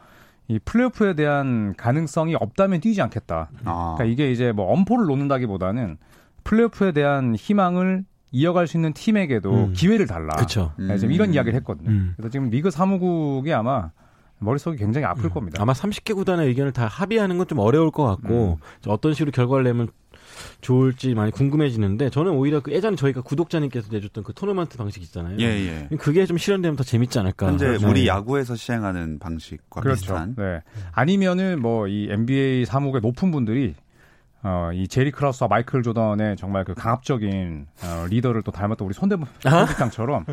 이 0.48 0.60
플레이오프에 0.60 1.13
대한 1.13 1.74
가능성이 1.75 2.36
없다면 2.36 2.82
뛰지 2.82 3.01
않겠다. 3.01 3.50
아. 3.65 3.96
그러니까 3.96 4.05
이게 4.05 4.32
이제 4.32 4.51
뭐 4.51 4.72
엄포를 4.74 5.05
놓는다기보다는 5.05 5.98
플레이오프에 6.43 6.91
대한 6.91 7.36
희망을 7.36 8.03
이어갈 8.32 8.67
수 8.67 8.77
있는 8.77 8.93
팀에게도 8.93 9.53
음. 9.53 9.74
기회를 9.74 10.08
달라. 10.08 10.34
그렇죠. 10.36 10.74
네, 10.77 10.98
지금 10.98 11.13
이런 11.13 11.34
이야기를 11.34 11.55
했거든요. 11.60 11.89
음. 11.89 12.13
그래서 12.17 12.32
지금 12.32 12.50
리그 12.50 12.72
사무국이 12.72 13.53
아마 13.53 13.91
머릿속이 14.43 14.77
굉장히 14.77 15.05
아플 15.05 15.29
겁니다. 15.29 15.62
아마 15.62 15.73
30개 15.73 16.13
구단의 16.15 16.47
의견을 16.47 16.71
다 16.73 16.88
합의하는 16.88 17.38
건 17.38 17.43
좀 17.47 17.59
어려울 17.59 17.91
것 17.91 18.03
같고 18.05 18.57
음. 18.62 18.89
어떤 18.89 19.13
식으로 19.13 19.31
결과를 19.31 19.63
내면 19.65 19.89
좋을지 20.62 21.13
많이 21.13 21.31
궁금해지는데 21.31 22.09
저는 22.09 22.31
오히려 22.31 22.59
그 22.62 22.71
예전에 22.71 22.95
저희가 22.95 23.21
구독자님께서 23.21 23.89
내줬던 23.91 24.23
그 24.23 24.33
토너먼트 24.33 24.77
방식 24.77 25.03
있잖아요. 25.03 25.38
예, 25.39 25.88
예. 25.91 25.95
그게 25.97 26.25
좀 26.25 26.38
실현되면 26.38 26.75
더 26.75 26.83
재밌지 26.83 27.19
않을까. 27.19 27.47
현재 27.47 27.77
네. 27.77 27.85
우리 27.85 28.07
야구에서 28.07 28.55
시행하는 28.55 29.19
방식과 29.19 29.81
그렇죠. 29.81 30.00
비슷한. 30.00 30.35
네. 30.38 30.62
아니면은 30.93 31.62
뭐 31.62 31.88
이 31.88 32.07
NBA 32.09 32.65
사무국의 32.65 33.01
높은 33.01 33.31
분들이 33.31 33.75
어, 34.45 34.71
이 34.73 34.88
제리 34.89 35.09
크라우스와 35.12 35.47
마이클 35.47 35.83
조던의 35.83 36.35
정말 36.38 36.65
그 36.65 36.73
강압적인 36.73 37.65
어, 37.83 38.05
리더를 38.09 38.41
또 38.43 38.51
닮았던 38.51 38.85
우리 38.85 38.93
손대문 38.93 39.27
아? 39.45 39.50
편집장처럼 39.50 40.25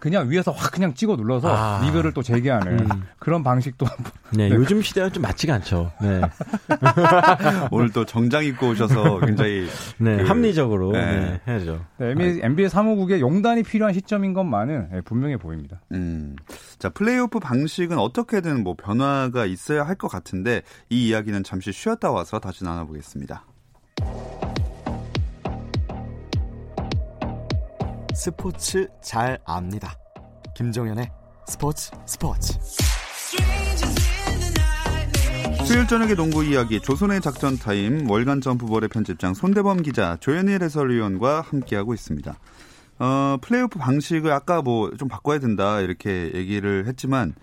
그냥 0.00 0.28
위에서 0.28 0.50
확 0.50 0.72
그냥 0.72 0.92
찍어 0.94 1.16
눌러서 1.16 1.54
아. 1.54 1.80
리그를 1.84 2.12
또 2.12 2.22
재개하는 2.22 2.80
음. 2.80 3.02
그런 3.18 3.42
방식도 3.44 3.86
네, 4.32 4.48
네. 4.48 4.54
요즘 4.56 4.82
시대와 4.82 5.10
좀 5.10 5.22
맞지가 5.22 5.54
않죠. 5.54 5.92
네, 6.02 6.20
오늘 7.70 7.90
또 7.92 8.04
정장 8.04 8.44
입고 8.44 8.70
오셔서 8.70 9.20
굉장히 9.20 9.68
네, 9.98 10.16
그- 10.18 10.24
합리적으로 10.24 10.92
네. 10.92 11.04
네, 11.04 11.40
해야죠. 11.46 11.84
네, 11.98 12.10
NBA, 12.10 12.40
NBA 12.42 12.68
사무국의 12.68 13.20
용단이 13.20 13.62
필요한 13.62 13.94
시점인 13.94 14.32
것만은 14.34 14.88
네, 14.92 15.00
분명해 15.02 15.36
보입니다. 15.38 15.80
음. 15.92 16.36
자, 16.78 16.88
플레이오프 16.88 17.38
방식은 17.38 17.98
어떻게든 17.98 18.62
뭐 18.64 18.74
변화가 18.74 19.46
있어야 19.46 19.84
할 19.86 19.94
것 19.94 20.08
같은데 20.08 20.62
이 20.90 21.06
이야기는 21.06 21.44
잠시 21.44 21.70
쉬었다 21.70 22.10
와서 22.10 22.40
다시 22.40 22.64
나눠보겠습니다. 22.64 23.43
스포츠 28.14 28.88
잘 29.02 29.38
압니다. 29.44 29.98
김정현의 30.56 31.10
스포츠 31.46 31.90
스포츠. 32.06 32.54
수요일 35.66 35.86
저녁의 35.86 36.14
농구 36.14 36.44
이야기 36.44 36.80
조손의 36.80 37.20
작전 37.20 37.56
타임 37.58 38.08
월간 38.08 38.40
점프볼의 38.40 38.88
편집장 38.88 39.34
손대범 39.34 39.82
기자 39.82 40.16
조현일 40.20 40.62
해설위원과 40.62 41.40
함께하고 41.40 41.92
있습니다. 41.94 42.38
어, 42.98 43.36
플레이오프 43.40 43.78
방식을 43.78 44.30
아까 44.32 44.62
뭐 44.62 44.90
좀 44.96 45.08
바꿔야 45.08 45.38
된다 45.38 45.80
이렇게 45.80 46.30
얘기를 46.34 46.86
했지만 46.86 47.34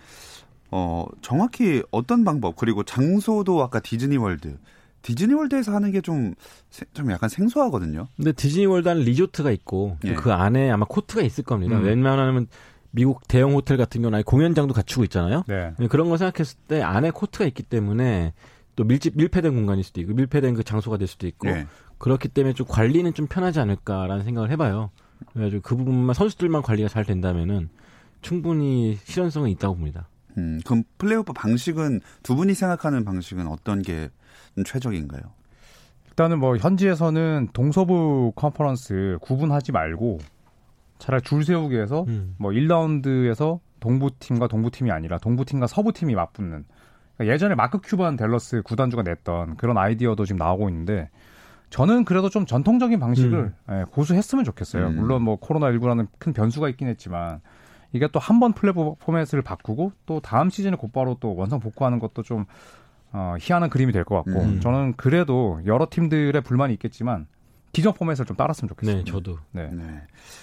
어, 0.70 1.04
정확히 1.20 1.82
어떤 1.90 2.24
방법 2.24 2.56
그리고 2.56 2.82
장소도 2.82 3.62
아까 3.62 3.78
디즈니 3.80 4.16
월드 4.16 4.56
디즈니 5.02 5.34
월드에서 5.34 5.74
하는 5.74 5.90
게좀좀 5.90 7.10
약간 7.10 7.28
생소하거든요. 7.28 8.08
근데 8.16 8.32
디즈니 8.32 8.66
월드 8.66 8.88
안에 8.88 9.02
리조트가 9.02 9.50
있고 9.50 9.98
예. 10.04 10.14
그 10.14 10.32
안에 10.32 10.70
아마 10.70 10.86
코트가 10.88 11.22
있을 11.22 11.44
겁니다. 11.44 11.76
음. 11.76 11.84
웬만하면 11.84 12.46
미국 12.92 13.26
대형 13.26 13.54
호텔 13.54 13.76
같은 13.76 14.02
경우는 14.02 14.16
아예 14.16 14.22
공연장도 14.22 14.74
갖추고 14.74 15.04
있잖아요. 15.04 15.44
네. 15.48 15.72
네, 15.78 15.88
그런 15.88 16.08
거 16.08 16.16
생각했을 16.16 16.58
때 16.68 16.82
안에 16.82 17.10
코트가 17.10 17.44
있기 17.46 17.62
때문에 17.62 18.32
또 18.76 18.84
밀집 18.84 19.16
밀폐된 19.16 19.54
공간일 19.54 19.84
수도 19.84 20.00
있고 20.00 20.14
밀폐된 20.14 20.54
그 20.54 20.62
장소가 20.62 20.96
될 20.98 21.08
수도 21.08 21.26
있고 21.26 21.48
예. 21.48 21.66
그렇기 21.98 22.28
때문에 22.28 22.54
좀 22.54 22.66
관리는 22.66 23.12
좀 23.14 23.26
편하지 23.26 23.60
않을까라는 23.60 24.24
생각을 24.24 24.50
해봐요. 24.50 24.90
그래가지고 25.32 25.62
그 25.62 25.76
부분만 25.76 26.14
선수들만 26.14 26.62
관리가 26.62 26.88
잘 26.88 27.04
된다면은 27.04 27.68
충분히 28.20 28.98
실현성은 29.04 29.50
있다고 29.50 29.76
봅니다. 29.76 30.08
음, 30.38 30.60
그럼 30.64 30.84
플레이오프 30.98 31.32
방식은 31.32 32.00
두 32.22 32.36
분이 32.36 32.54
생각하는 32.54 33.04
방식은 33.04 33.46
어떤 33.46 33.82
게 33.82 34.10
최적인가요? 34.64 35.22
일단은 36.08 36.38
뭐 36.38 36.56
현지에서는 36.56 37.48
동서부 37.52 38.32
컨퍼런스 38.36 39.18
구분하지 39.22 39.72
말고 39.72 40.18
차라리 40.98 41.22
줄 41.22 41.44
세우기 41.44 41.76
해서 41.76 42.04
음. 42.08 42.34
뭐 42.38 42.52
1라운드에서 42.52 43.60
동부팀과 43.80 44.46
동부팀이 44.46 44.90
아니라 44.90 45.18
동부팀과 45.18 45.66
서부팀이 45.66 46.14
맞붙는 46.14 46.64
그러니까 47.16 47.34
예전에 47.34 47.54
마크 47.54 47.78
큐반 47.82 48.16
댈러스 48.16 48.62
구단주가 48.62 49.02
냈던 49.02 49.56
그런 49.56 49.78
아이디어도 49.78 50.24
지금 50.24 50.38
나오고 50.38 50.68
있는데 50.68 51.10
저는 51.70 52.04
그래도 52.04 52.28
좀 52.28 52.44
전통적인 52.44 53.00
방식을 53.00 53.38
음. 53.38 53.54
예, 53.70 53.84
고수했으면 53.90 54.44
좋겠어요. 54.44 54.88
음. 54.88 54.96
물론 54.96 55.22
뭐 55.22 55.40
코로나19라는 55.40 56.06
큰 56.18 56.32
변수가 56.34 56.68
있긴 56.68 56.88
했지만 56.88 57.40
이게 57.92 58.08
또 58.08 58.18
한 58.18 58.40
번 58.40 58.52
플레이 58.52 58.72
포맷을 59.00 59.42
바꾸고 59.42 59.92
또 60.06 60.20
다음 60.20 60.50
시즌에 60.50 60.76
곧바로 60.76 61.16
또 61.20 61.34
원상 61.34 61.60
복구하는 61.60 61.98
것도 61.98 62.22
좀 62.22 62.46
어, 63.12 63.34
희한한 63.38 63.68
그림이 63.70 63.92
될 63.92 64.04
것 64.04 64.16
같고 64.24 64.40
음. 64.40 64.60
저는 64.60 64.94
그래도 64.96 65.60
여러 65.66 65.86
팀들의 65.90 66.40
불만이 66.42 66.72
있겠지만 66.74 67.26
기존 67.72 67.92
포맷을 67.94 68.24
좀 68.26 68.36
따랐으면 68.36 68.68
좋겠습니다. 68.70 69.04
네, 69.04 69.10
저도. 69.10 69.38
네. 69.52 69.68
네. 69.70 70.00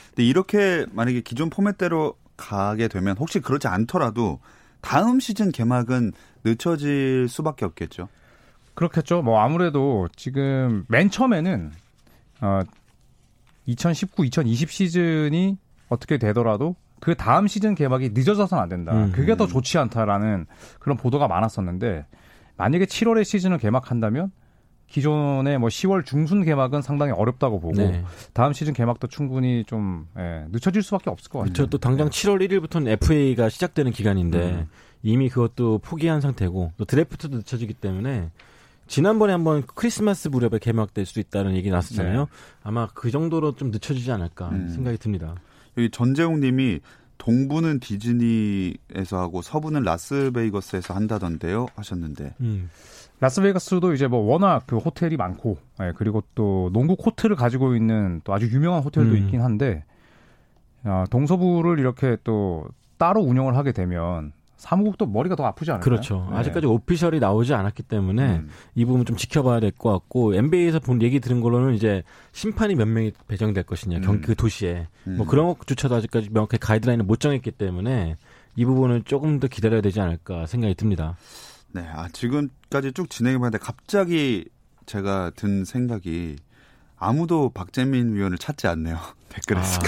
근데 0.10 0.24
이렇게 0.24 0.86
만약에 0.92 1.22
기존 1.22 1.50
포맷대로 1.50 2.16
가게 2.38 2.88
되면 2.88 3.18
혹시 3.18 3.40
그렇지 3.40 3.68
않더라도 3.68 4.40
다음 4.82 5.20
시즌 5.20 5.52
개막은 5.52 6.14
늦춰질 6.44 7.28
수밖에 7.28 7.66
없겠죠. 7.66 8.08
그렇겠죠. 8.76 9.22
뭐 9.24 9.40
아무래도 9.42 10.08
지금 10.16 10.86
맨 10.88 11.10
처음에는 11.10 11.72
어 12.42 12.62
2019, 13.66 14.26
2020 14.26 14.72
시즌이 14.72 15.58
어떻게 15.90 16.18
되더라도 16.18 16.76
그 17.00 17.16
다음 17.16 17.48
시즌 17.48 17.76
개막이 17.76 18.10
늦어져서는 18.14 18.62
안 18.62 18.70
된다. 18.70 18.94
음. 18.94 19.12
그게 19.12 19.36
더 19.36 19.48
좋지 19.48 19.78
않다라는 19.78 20.46
그런 20.80 20.98
보도가 20.98 21.28
많았었는데 21.28 22.06
만약에 22.58 22.86
7월에 22.86 23.24
시즌을 23.24 23.58
개막한다면 23.58 24.32
기존의 24.88 25.60
뭐 25.60 25.70
10월 25.70 26.06
중순 26.06 26.44
개막은 26.44 26.82
상당히 26.82 27.12
어렵다고 27.12 27.60
보고 27.60 27.76
네. 27.76 28.04
다음 28.34 28.54
시즌 28.54 28.74
개막도 28.74 29.08
충분히 29.08 29.64
좀 29.66 30.08
예, 30.18 30.46
늦춰질 30.50 30.82
수밖에 30.82 31.10
없을 31.12 31.30
것 31.30 31.40
같아요. 31.40 31.54
그렇죠. 31.54 31.70
또 31.70 31.78
당장 31.78 32.10
7월 32.10 32.48
1일부터는 32.48 32.88
FA가 32.88 33.50
시작되는 33.50 33.92
기간인데 33.92 34.40
음. 34.40 34.68
이미 35.04 35.30
그것도 35.30 35.80
포기한 35.80 36.22
상태고 36.22 36.74
또 36.76 36.86
드래프트도 36.86 37.38
늦춰지기 37.38 37.76
때문에 37.76 38.32
지난번에 38.88 39.32
한번 39.34 39.64
크리스마스 39.76 40.28
무렵에 40.28 40.58
개막될 40.60 41.06
수 41.06 41.20
있다는 41.20 41.56
얘기 41.56 41.70
나왔었잖아요. 41.70 42.22
네. 42.22 42.26
아마 42.64 42.88
그 42.88 43.12
정도로 43.12 43.56
좀 43.56 43.70
늦춰지지 43.70 44.12
않을까 44.12 44.50
음. 44.50 44.70
생각이 44.70 44.98
듭니다. 44.98 45.36
여기 45.80 45.90
전재웅 45.90 46.40
님이 46.42 46.80
동부는 47.18 47.80
디즈니에서 47.80 49.20
하고 49.20 49.42
서부는 49.42 49.84
라스베이거스에서 49.84 50.94
한다던데요 50.94 51.68
하셨는데 51.76 52.36
음. 52.42 52.70
라스베이거스도 53.20 53.94
이제 53.94 54.08
뭐 54.08 54.20
워낙 54.20 54.64
그 54.66 54.78
호텔이 54.78 55.18
많고 55.18 55.58
예, 55.82 55.92
그리고 55.96 56.24
또 56.36 56.70
농구 56.72 56.96
코트를 56.96 57.36
가지고 57.36 57.76
있는 57.76 58.22
또 58.24 58.34
아주 58.34 58.48
유명한 58.48 58.82
호텔도 58.82 59.12
음. 59.12 59.18
있긴 59.18 59.42
한데 59.42 59.84
어, 60.86 61.04
동서부를 61.10 61.80
이렇게 61.80 62.18
또 62.24 62.66
따로 62.98 63.22
운영을 63.22 63.58
하게 63.58 63.74
되면 63.74 64.32
사무국도 64.60 65.06
머리가 65.08 65.36
더 65.36 65.46
아프지 65.46 65.72
않을까요? 65.72 65.84
그렇죠. 65.84 66.28
네. 66.30 66.38
아직까지 66.38 66.68
오피셜이 66.68 67.20
나오지 67.20 67.54
않았기 67.54 67.84
때문에 67.84 68.36
음. 68.40 68.50
이 68.76 68.86
부분 68.86 69.06
좀 69.06 69.16
지켜봐야 69.16 69.60
될 69.62 69.72
것 69.72 69.92
같고 69.92 70.36
NBA에서 70.36 70.80
본 70.80 71.02
얘기 71.02 71.20
들은 71.22 71.40
걸로는 71.42 71.74
이제 71.76 72.04
심판이 72.34 72.76
몇 72.76 72.86
명이 72.88 73.14
배정될 73.28 73.64
것이냐 73.64 74.02
경, 74.02 74.16
음. 74.16 74.22
그 74.22 74.36
도시에 74.36 74.88
음. 75.08 75.18
뭐 75.18 75.26
그런 75.26 75.48
것조차도 75.58 75.96
아직까지 75.96 76.30
명확하게 76.32 76.58
가이드라인을 76.58 77.06
못 77.06 77.20
정했기 77.22 77.52
때문에 77.52 78.18
이 78.58 78.66
부분은 78.66 79.04
조금 79.06 79.40
더 79.40 79.48
기다려야 79.48 79.80
되지 79.82 80.02
않을까 80.02 80.46
생각이 80.46 80.76
듭니다. 80.76 81.16
네, 81.72 81.88
아, 81.94 82.10
지금까지 82.10 82.92
쭉 82.92 83.10
진행해봤는데 83.10 83.60
갑자기 83.64 84.46
제가 84.86 85.32
든 85.36 85.64
생각이 85.64 86.36
아무도 87.00 87.50
박재민 87.50 88.14
위원을 88.14 88.38
찾지 88.38 88.68
않네요. 88.68 88.98
댓글에서. 89.30 89.80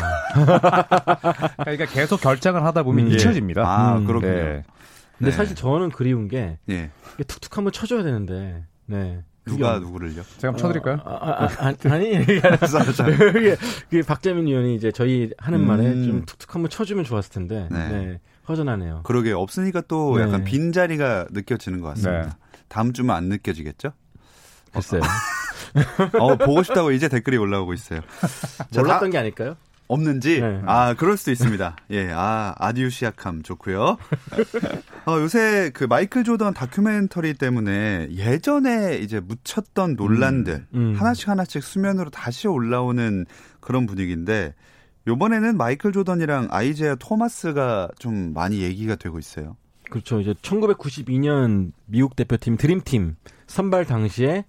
그러니까 1.58 1.86
계속 1.86 2.22
결장을 2.22 2.64
하다 2.64 2.84
보면 2.84 3.08
음. 3.08 3.12
잊혀집니다. 3.12 3.64
아, 3.64 3.98
음, 3.98 4.06
그렇군요. 4.06 4.34
네. 4.34 4.64
근데 5.18 5.32
네. 5.32 5.38
사실 5.38 5.56
저는 5.56 5.90
그리운 5.90 6.28
게 6.28 6.58
예. 6.70 6.90
이게 7.14 7.24
툭툭 7.26 7.56
한번 7.58 7.72
쳐줘야 7.72 8.02
되는데 8.02 8.66
네. 8.88 9.24
누가 9.46 9.74
그게 9.74 9.86
누구를요? 9.86 10.24
제가 10.38 10.48
한번 10.50 10.58
쳐드릴까요? 10.58 11.00
아, 11.06 11.12
아, 11.12 11.44
아, 11.46 11.74
아, 11.84 11.98
니 11.98 12.12
이게 12.12 12.42
이게 13.40 13.58
그 13.90 14.02
박재민 14.04 14.48
의원이 14.48 14.76
이제 14.76 14.92
저희 14.92 15.32
하는 15.38 15.66
말에 15.66 15.86
음. 15.92 16.04
좀 16.06 16.26
툭툭 16.26 16.56
한번 16.56 16.70
쳐주면 16.70 17.04
좋았을 17.04 17.32
텐데 17.32 17.68
네. 17.72 17.90
네. 17.90 18.20
허전하네요. 18.48 19.02
그러게 19.04 19.32
없으니까 19.32 19.82
또 19.88 20.18
네. 20.18 20.24
약간 20.24 20.44
빈 20.44 20.72
자리가 20.72 21.28
느껴지는 21.32 21.82
것 21.82 21.90
같습니다. 21.90 22.22
네. 22.24 22.30
다음 22.68 22.94
주면 22.94 23.16
안 23.16 23.26
느껴지겠죠? 23.26 23.92
글쎄요. 24.72 25.02
어, 26.20 26.36
보고 26.38 26.64
싶다고 26.64 26.92
이제 26.92 27.08
댓글이 27.10 27.38
올라오고 27.38 27.74
있어요. 27.74 28.02
자, 28.72 28.82
몰랐던 28.82 29.10
다- 29.10 29.12
게 29.12 29.18
아닐까요? 29.18 29.56
없는지? 29.88 30.40
네. 30.40 30.62
아, 30.68 30.94
그럴 30.94 31.18
수도 31.18 31.32
있습니다. 31.32 31.76
예, 31.92 32.10
아, 32.14 32.56
아디우 32.58 32.90
시약함 32.90 33.42
좋고요. 33.44 33.98
어, 35.06 35.20
요새 35.20 35.70
그 35.74 35.84
마이클 35.84 36.24
조던 36.24 36.54
다큐멘터리 36.54 37.34
때문에 37.34 38.08
예전에 38.12 39.00
이제 39.00 39.20
묻혔던 39.20 39.96
논란들 39.98 40.66
음. 40.76 40.96
하나씩 40.98 41.28
하나씩 41.28 41.62
수면으로 41.62 42.10
다시 42.10 42.48
올라오는 42.48 43.26
그런 43.60 43.86
분위기인데 43.86 44.54
요번에는 45.08 45.58
마이클 45.58 45.92
조던이랑 45.92 46.48
아이제아 46.52 46.96
토마스가 46.96 47.90
좀 48.00 48.34
많이 48.34 48.62
얘기가 48.62 48.96
되고 48.96 49.20
있어요. 49.20 49.58
그렇죠. 49.90 50.22
이제 50.22 50.34
1992년 50.42 51.72
미국 51.86 52.16
대표팀 52.16 52.56
드림팀 52.56 53.18
선발 53.48 53.84
당시에 53.86 54.46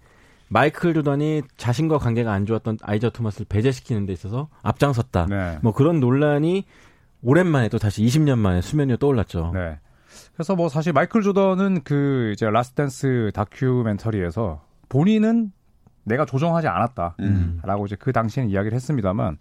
마이클 0.53 0.93
조던이 0.93 1.43
자신과 1.57 1.99
관계가 1.99 2.31
안 2.31 2.45
좋았던 2.45 2.79
아이제아 2.83 3.09
토마스를 3.09 3.47
배제시키는 3.49 4.05
데 4.05 4.13
있어서 4.13 4.49
앞장섰다. 4.63 5.27
네. 5.27 5.59
뭐 5.63 5.73
그런 5.73 5.99
논란이 5.99 6.65
오랜만에 7.23 7.69
또 7.69 7.79
다시 7.79 8.03
20년 8.03 8.39
만에 8.39 8.61
수면 8.61 8.89
위로 8.89 8.99
떠올랐죠. 8.99 9.53
네. 9.55 9.79
그래서 10.35 10.55
뭐 10.55 10.69
사실 10.69 10.93
마이클 10.93 11.23
조던은 11.23 11.83
그 11.85 12.33
이제 12.35 12.49
라스트 12.51 12.75
댄스 12.75 13.31
다큐멘터리에서 13.35 14.63
본인은 14.91 15.53
내가 16.05 16.27
조정하지 16.27 16.69
않았다. 16.69 17.17
음. 17.21 17.61
라고 17.63 17.87
이제 17.87 17.97
그 17.99 18.13
당시에는 18.13 18.51
이야기를 18.51 18.75
했습니다만 18.75 19.39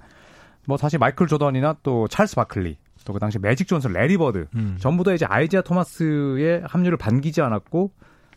뭐 0.65 0.77
사실 0.77 0.97
마이클 0.97 1.27
조던이나 1.27 1.75
또 1.83 2.07
찰스 2.07 2.35
바클리 2.35 2.77
또 3.03 3.13
그 3.13 3.19
당시 3.19 3.39
매직 3.39 3.67
존스, 3.67 3.87
레리 3.87 4.15
버드 4.17 4.47
음. 4.55 4.77
전부 4.79 5.03
다 5.03 5.11
이제 5.11 5.25
아이제아 5.25 5.61
토마스의 5.61 6.63
합류를 6.65 6.97
반기지 6.97 7.41
않았고 7.41 7.91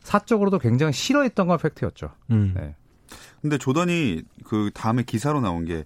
사적으로도 0.05 0.61
굉장히 0.61 0.93
싫어했던 0.93 1.49
건 1.49 1.59
팩트였죠. 1.59 2.11
음. 2.31 2.55
네. 2.55 2.77
근데 3.43 3.59
조던이 3.59 4.23
그 4.45 4.71
다음에 4.73 5.03
기사로 5.03 5.41
나온 5.41 5.65
게 5.65 5.85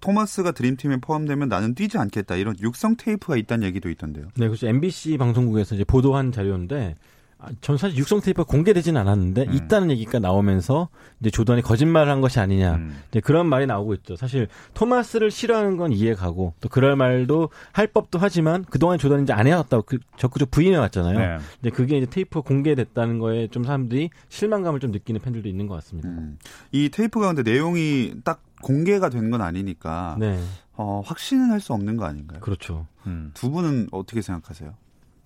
토마스가 0.00 0.52
드림팀에 0.52 0.98
포함되면 0.98 1.48
나는 1.48 1.74
뛰지 1.74 1.98
않겠다 1.98 2.36
이런 2.36 2.56
육성 2.60 2.96
테이프가 2.96 3.36
있다는 3.36 3.66
얘기도 3.66 3.90
있던데요. 3.90 4.26
네, 4.36 4.46
그렇죠. 4.46 4.66
NBC 4.68 5.18
방송국에서 5.18 5.74
이제 5.74 5.84
보도한 5.84 6.32
자료인데, 6.32 6.94
아, 6.94 7.15
전 7.60 7.76
사실 7.76 7.98
육성 7.98 8.22
테이프가 8.22 8.44
공개되지는 8.50 9.00
않았는데 9.00 9.44
음. 9.48 9.52
있다는 9.54 9.90
얘기가 9.90 10.18
나오면서 10.18 10.88
이제 11.20 11.30
조던이 11.30 11.62
거짓말을 11.62 12.10
한 12.10 12.20
것이 12.20 12.40
아니냐. 12.40 12.76
음. 12.76 12.98
이제 13.10 13.20
그런 13.20 13.46
말이 13.46 13.66
나오고 13.66 13.94
있죠. 13.94 14.16
사실 14.16 14.48
토마스를 14.74 15.30
싫어하는 15.30 15.76
건 15.76 15.92
이해가고 15.92 16.54
또 16.60 16.68
그럴 16.68 16.96
말도 16.96 17.50
할 17.72 17.86
법도 17.88 18.18
하지만 18.18 18.64
그동안 18.64 18.98
조던이 18.98 19.22
이제 19.24 19.32
안 19.32 19.46
해왔다고 19.46 19.82
그 19.82 19.98
적극적 20.16 20.50
부인해 20.50 20.76
왔잖아요. 20.78 21.18
네. 21.18 21.38
이제 21.60 21.70
그게 21.70 21.98
이제 21.98 22.06
테이프가 22.06 22.40
공개됐다는 22.40 23.18
거에 23.18 23.48
좀 23.48 23.64
사람들이 23.64 24.10
실망감을 24.30 24.80
좀 24.80 24.90
느끼는 24.90 25.20
팬들도 25.20 25.48
있는 25.48 25.66
것 25.66 25.74
같습니다. 25.76 26.08
음. 26.08 26.38
이 26.72 26.88
테이프가 26.88 27.32
근데 27.34 27.48
내용이 27.48 28.14
딱 28.24 28.42
공개가 28.62 29.10
된 29.10 29.30
건 29.30 29.42
아니니까 29.42 30.16
네, 30.18 30.40
어, 30.72 31.02
확신은 31.04 31.50
할 31.50 31.60
수 31.60 31.74
없는 31.74 31.96
거 31.98 32.06
아닌가요? 32.06 32.40
그렇죠. 32.40 32.86
음. 33.06 33.30
두 33.34 33.50
분은 33.50 33.88
어떻게 33.92 34.22
생각하세요? 34.22 34.72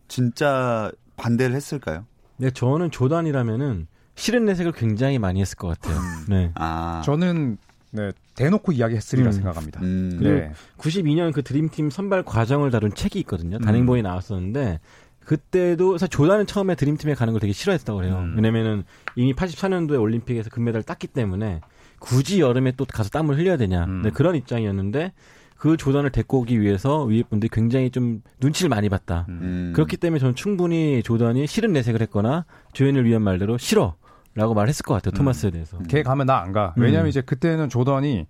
진짜 0.08 0.90
반대를 1.20 1.54
했을까요? 1.54 2.04
네, 2.36 2.50
저는 2.50 2.90
조던이라면은 2.90 3.86
싫은 4.14 4.44
내색을 4.46 4.72
굉장히 4.72 5.18
많이 5.18 5.40
했을 5.40 5.56
것 5.56 5.68
같아요. 5.68 5.98
네. 6.28 6.50
아, 6.54 7.02
저는 7.04 7.58
네, 7.92 8.12
대놓고 8.34 8.72
이야기했으리라 8.72 9.28
음. 9.28 9.32
생각합니다. 9.32 9.80
음, 9.82 10.18
네. 10.22 10.52
92년 10.78 11.32
그 11.32 11.42
드림팀 11.42 11.90
선발 11.90 12.22
과정을 12.24 12.70
다룬 12.70 12.94
책이 12.94 13.18
있거든요. 13.20 13.58
단행본이 13.58 14.02
나왔었는데 14.02 14.80
그때도 15.24 15.98
사실 15.98 16.08
조단은 16.10 16.46
처음에 16.46 16.74
드림팀에 16.74 17.14
가는 17.14 17.32
걸 17.32 17.40
되게 17.40 17.52
싫어했다고 17.52 17.98
그래요. 17.98 18.18
음. 18.18 18.34
왜냐면은 18.36 18.84
이미 19.16 19.34
84년도에 19.34 20.00
올림픽에서 20.00 20.50
금메달을 20.50 20.82
땄기 20.82 21.08
때문에 21.08 21.60
굳이 21.98 22.40
여름에 22.40 22.72
또 22.76 22.84
가서 22.84 23.10
땀을 23.10 23.36
흘려야 23.36 23.56
되냐. 23.56 23.84
음. 23.84 24.02
네, 24.02 24.10
그런 24.10 24.34
입장이었는데 24.34 25.12
그 25.60 25.76
조단을 25.76 26.08
데리고 26.10 26.38
오기 26.40 26.58
위해서 26.62 27.04
위에 27.04 27.22
분들이 27.22 27.50
굉장히 27.52 27.90
좀 27.90 28.22
눈치를 28.40 28.70
많이 28.70 28.88
봤다. 28.88 29.26
음. 29.28 29.72
그렇기 29.74 29.98
때문에 29.98 30.18
저는 30.18 30.34
충분히 30.34 31.02
조단이 31.02 31.46
싫은 31.46 31.74
내색을 31.74 32.00
했거나 32.00 32.46
조연을 32.72 33.04
위한 33.04 33.20
말대로 33.20 33.58
싫어. 33.58 33.94
라고 34.34 34.54
말했을 34.54 34.84
것 34.84 34.94
같아요. 34.94 35.10
토마스에 35.12 35.50
대해서. 35.50 35.76
걔 35.88 36.02
가면 36.02 36.26
나 36.28 36.40
안 36.40 36.52
가. 36.52 36.72
음. 36.78 36.82
왜냐하면 36.82 37.08
이제 37.10 37.20
그때는 37.20 37.68
조던이 37.68 38.26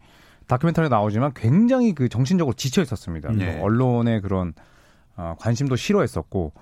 다큐멘터리 0.48 0.88
나오지만 0.88 1.30
굉장히 1.36 1.94
그 1.94 2.08
정신적으로 2.08 2.52
지쳐 2.54 2.82
있었습니다. 2.82 3.30
네. 3.30 3.52
뭐 3.58 3.66
언론의 3.66 4.22
그런 4.22 4.52
어, 5.16 5.36
관심도 5.38 5.76
싫어했었고 5.76 6.52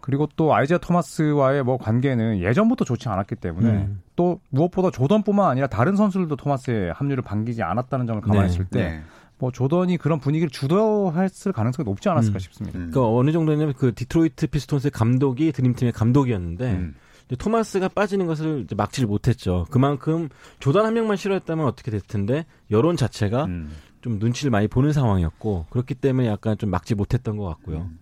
그리고 0.00 0.28
또 0.36 0.54
아이지아 0.54 0.78
토마스와의 0.78 1.64
뭐 1.64 1.78
관계는 1.78 2.38
예전부터 2.40 2.84
좋지 2.84 3.08
않았기 3.08 3.34
때문에 3.36 3.68
음. 3.70 4.02
또 4.14 4.38
무엇보다 4.50 4.90
조던뿐만 4.92 5.48
아니라 5.50 5.66
다른 5.66 5.96
선수들도 5.96 6.36
토마스의 6.36 6.92
합류를 6.92 7.24
반기지 7.24 7.64
않았다는 7.64 8.06
점을 8.06 8.20
감안했을 8.20 8.66
때 8.66 8.82
네. 8.82 9.02
뭐 9.42 9.50
조던이 9.50 9.96
그런 9.96 10.20
분위기를 10.20 10.50
주도했을 10.50 11.50
가능성이 11.50 11.84
높지 11.84 12.08
않았을까 12.08 12.36
음. 12.36 12.38
싶습니다. 12.38 12.78
음. 12.78 12.90
그러니까 12.92 13.12
어느 13.12 13.32
정도냐면 13.32 13.74
그 13.76 13.92
디트로이트 13.92 14.46
피스톤스의 14.46 14.92
감독이 14.92 15.50
드림팀의 15.50 15.92
감독이었는데 15.92 16.70
음. 16.70 16.94
토마스가 17.36 17.88
빠지는 17.88 18.28
것을 18.28 18.66
막지를 18.76 19.08
못했죠. 19.08 19.66
그만큼 19.70 20.28
조단 20.60 20.86
한 20.86 20.94
명만 20.94 21.16
싫어했다면 21.16 21.66
어떻게 21.66 21.90
됐을 21.90 22.06
텐데 22.06 22.46
여론 22.70 22.96
자체가 22.96 23.46
음. 23.46 23.72
좀 24.00 24.20
눈치를 24.20 24.52
많이 24.52 24.68
보는 24.68 24.92
상황이었고 24.92 25.66
그렇기 25.70 25.96
때문에 25.96 26.28
약간 26.28 26.56
좀 26.56 26.70
막지 26.70 26.94
못했던 26.94 27.36
것 27.36 27.44
같고요. 27.46 27.88
음. 27.90 27.98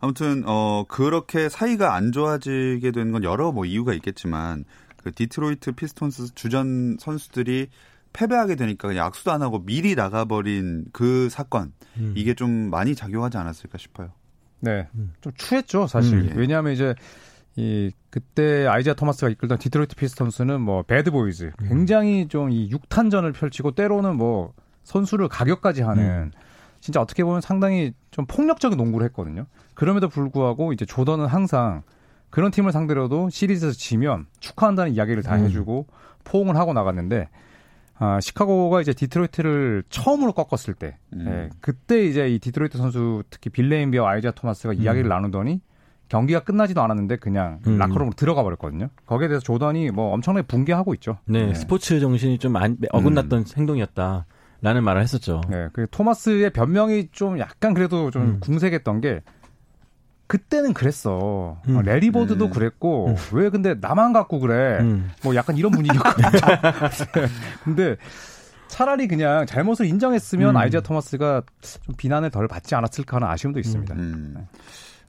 아무튼 0.00 0.42
어 0.46 0.84
그렇게 0.86 1.48
사이가 1.48 1.94
안 1.94 2.12
좋아지게 2.12 2.90
된 2.92 3.10
건 3.12 3.24
여러 3.24 3.52
뭐 3.52 3.64
이유가 3.64 3.94
있겠지만 3.94 4.66
그 5.02 5.12
디트로이트 5.12 5.72
피스톤스 5.72 6.34
주전 6.34 6.98
선수들이 7.00 7.68
패배하게 8.18 8.56
되니까 8.56 8.88
그냥 8.88 9.06
악수도 9.06 9.30
안 9.30 9.42
하고 9.42 9.64
미리 9.64 9.94
나가버린 9.94 10.86
그 10.92 11.28
사건 11.30 11.72
음. 11.98 12.14
이게 12.16 12.34
좀 12.34 12.50
많이 12.50 12.96
작용하지 12.96 13.36
않았을까 13.36 13.78
싶어요. 13.78 14.10
네, 14.58 14.88
음. 14.96 15.12
좀 15.20 15.32
추했죠 15.36 15.86
사실. 15.86 16.18
음, 16.18 16.30
예. 16.30 16.34
왜냐하면 16.34 16.72
이제 16.72 16.96
이 17.54 17.92
그때 18.10 18.66
아이제아 18.66 18.94
토마스가 18.94 19.28
이끌던 19.30 19.58
디트로이트 19.58 19.94
피스톤스는 19.94 20.60
뭐 20.60 20.82
배드보이즈 20.82 21.52
음. 21.60 21.68
굉장히 21.68 22.26
좀이 22.26 22.70
육탄전을 22.70 23.32
펼치고 23.32 23.72
때로는 23.72 24.16
뭐 24.16 24.52
선수를 24.82 25.28
가격까지 25.28 25.82
하는 25.82 26.04
음. 26.04 26.30
진짜 26.80 27.00
어떻게 27.00 27.22
보면 27.22 27.40
상당히 27.40 27.92
좀 28.10 28.26
폭력적인 28.26 28.76
농구를 28.76 29.04
했거든요. 29.06 29.46
그럼에도 29.74 30.08
불구하고 30.08 30.72
이제 30.72 30.84
조던은 30.84 31.26
항상 31.26 31.82
그런 32.30 32.50
팀을 32.50 32.72
상대로도 32.72 33.30
시리즈에서 33.30 33.76
지면 33.76 34.26
축하한다는 34.40 34.92
이야기를 34.94 35.22
다 35.22 35.36
음. 35.36 35.44
해주고 35.44 35.86
포옹을 36.24 36.56
하고 36.56 36.72
나갔는데 36.72 37.28
아, 38.00 38.20
시카고가 38.20 38.80
이제 38.80 38.92
디트로이트를 38.92 39.82
처음으로 39.88 40.32
꺾었을 40.32 40.74
때, 40.74 40.96
음. 41.14 41.24
예, 41.26 41.50
그때 41.60 42.04
이제 42.04 42.28
이 42.28 42.38
디트로이트 42.38 42.78
선수 42.78 43.24
특히 43.28 43.50
빌 43.50 43.63
레임비어와 43.63 44.08
아이제아 44.08 44.30
토마스가 44.30 44.74
음. 44.74 44.80
이야기를 44.80 45.08
나누더니 45.08 45.60
경기가 46.08 46.40
끝나지도 46.40 46.80
않았는데 46.80 47.16
그냥 47.16 47.60
음. 47.66 47.76
라커룸으로 47.78 48.14
들어가 48.14 48.42
버렸거든요. 48.42 48.88
거기에 49.06 49.28
대해서 49.28 49.42
조던이 49.42 49.90
뭐 49.90 50.12
엄청나게 50.14 50.46
분개하고 50.46 50.94
있죠. 50.94 51.18
네, 51.26 51.46
네. 51.46 51.54
스포츠 51.54 52.00
정신이 52.00 52.38
좀 52.38 52.56
안, 52.56 52.78
어긋났던 52.92 53.40
음. 53.40 53.44
행동이었다. 53.56 54.26
라는 54.60 54.82
말을 54.82 55.02
했었죠. 55.02 55.40
네, 55.48 55.68
그 55.72 55.86
토마스의 55.88 56.50
변명이 56.50 57.10
좀 57.12 57.38
약간 57.38 57.74
그래도 57.74 58.10
좀 58.10 58.22
음. 58.22 58.40
궁색했던 58.40 59.00
게 59.00 59.20
그때는 60.28 60.74
그랬어. 60.74 61.60
음. 61.68 61.80
레리 61.82 62.10
버드도 62.12 62.44
음. 62.46 62.50
그랬고 62.50 63.08
음. 63.08 63.16
왜 63.32 63.48
근데 63.50 63.74
나만 63.74 64.12
갖고 64.12 64.38
그래? 64.38 64.78
음. 64.80 65.10
뭐 65.24 65.34
약간 65.34 65.56
이런 65.56 65.72
분위기였거든요. 65.72 66.28
근데 67.64 67.96
차라리 68.68 69.08
그냥 69.08 69.46
잘못을 69.46 69.86
인정했으면 69.86 70.50
음. 70.50 70.56
아이자 70.56 70.80
토마스가 70.80 71.42
좀 71.82 71.94
비난을 71.96 72.30
덜 72.30 72.46
받지 72.46 72.74
않았을까 72.74 73.16
하는 73.16 73.28
아쉬움도 73.28 73.58
있습니다. 73.58 73.94
음. 73.94 74.34
네. 74.36 74.46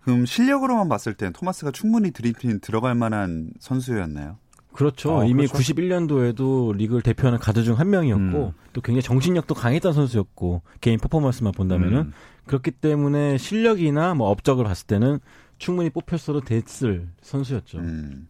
그럼 0.03 0.25
실력으로만 0.25 0.87
봤을 0.87 1.13
땐 1.13 1.33
토마스가 1.33 1.71
충분히 1.71 2.11
드림팀 2.11 2.59
들어갈 2.61 2.95
만한 2.95 3.51
선수였나요? 3.59 4.37
그렇죠. 4.71 5.17
어, 5.17 5.25
이미 5.25 5.45
그렇죠. 5.47 5.73
91년도에도 5.73 6.75
리그를 6.75 7.01
대표하는 7.01 7.37
가드 7.39 7.63
중 7.63 7.75
한 7.77 7.89
명이었고 7.89 8.21
음. 8.47 8.51
또 8.71 8.81
굉장히 8.81 9.01
정신력도 9.01 9.53
강했던 9.55 9.91
선수였고 9.93 10.61
개인 10.79 10.99
퍼포먼스만 10.99 11.51
본다면은 11.51 11.97
음. 11.97 12.13
그렇기 12.49 12.71
때문에 12.71 13.37
실력이나 13.37 14.15
뭐 14.15 14.29
업적을 14.29 14.63
봤을 14.63 14.87
때는 14.87 15.19
충분히 15.59 15.91
뽑혔어도 15.91 16.41
됐을 16.41 17.07
선수였죠. 17.21 17.77
음. 17.77 18.27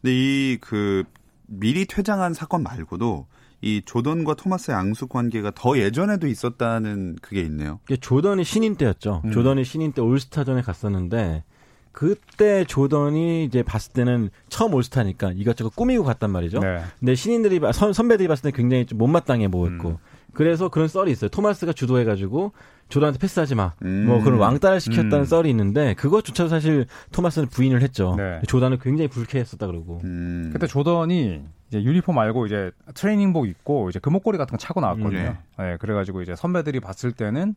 근데 0.00 0.12
이 0.14 0.58
그 0.60 1.02
미리 1.48 1.84
퇴장한 1.86 2.32
사건 2.32 2.62
말고도 2.62 3.26
이 3.62 3.82
조던과 3.84 4.34
토마스의 4.34 4.76
앙숙 4.76 5.08
관계가 5.08 5.50
더 5.56 5.78
예전에도 5.78 6.28
있었다는 6.28 7.16
그게 7.20 7.40
있네요. 7.42 7.80
조던이 8.00 8.44
신인 8.44 8.76
때였죠. 8.76 9.22
음. 9.24 9.32
조던이 9.32 9.64
신인 9.64 9.92
때 9.92 10.00
올스타전에 10.00 10.62
갔었는데 10.62 11.42
그때 11.90 12.64
조던이 12.64 13.46
이제 13.46 13.62
봤을 13.64 13.92
때는 13.94 14.30
처음 14.48 14.74
올스타니까 14.74 15.32
이것저것 15.34 15.74
꾸미고 15.74 16.04
갔단 16.04 16.30
말이죠. 16.30 16.60
네. 16.60 16.82
근데 17.00 17.14
신인들이 17.16 17.60
선, 17.72 17.92
선배들이 17.92 18.28
봤을 18.28 18.50
때 18.52 18.56
굉장히 18.56 18.86
좀 18.86 18.98
못마땅해 18.98 19.48
보였고 19.48 19.88
음. 19.88 19.96
그래서 20.36 20.68
그런 20.68 20.86
썰이 20.86 21.10
있어요. 21.10 21.30
토마스가 21.30 21.72
주도해가지고 21.72 22.52
조던한테 22.90 23.18
패스하지 23.18 23.54
마. 23.54 23.72
음. 23.80 24.04
뭐 24.06 24.22
그런 24.22 24.38
왕따를 24.38 24.80
시켰다는 24.80 25.20
음. 25.20 25.24
썰이 25.24 25.48
있는데 25.48 25.94
그것조차도 25.94 26.50
사실 26.50 26.84
토마스는 27.10 27.48
부인을 27.48 27.80
했죠. 27.80 28.14
네. 28.18 28.42
조던은 28.46 28.78
굉장히 28.80 29.08
불쾌했었다 29.08 29.66
그러고. 29.66 30.02
음. 30.04 30.50
그때 30.52 30.66
조던이 30.66 31.42
이제 31.68 31.82
유니폼 31.82 32.14
말고 32.14 32.44
이제 32.44 32.70
트레이닝복 32.92 33.48
입고 33.48 33.88
이제 33.88 33.98
금목걸이 33.98 34.36
같은 34.36 34.52
거 34.52 34.58
차고 34.58 34.82
나왔거든요. 34.82 35.18
네. 35.22 35.36
네 35.56 35.76
그래가지고 35.78 36.20
이제 36.20 36.36
선배들이 36.36 36.80
봤을 36.80 37.12
때는 37.12 37.54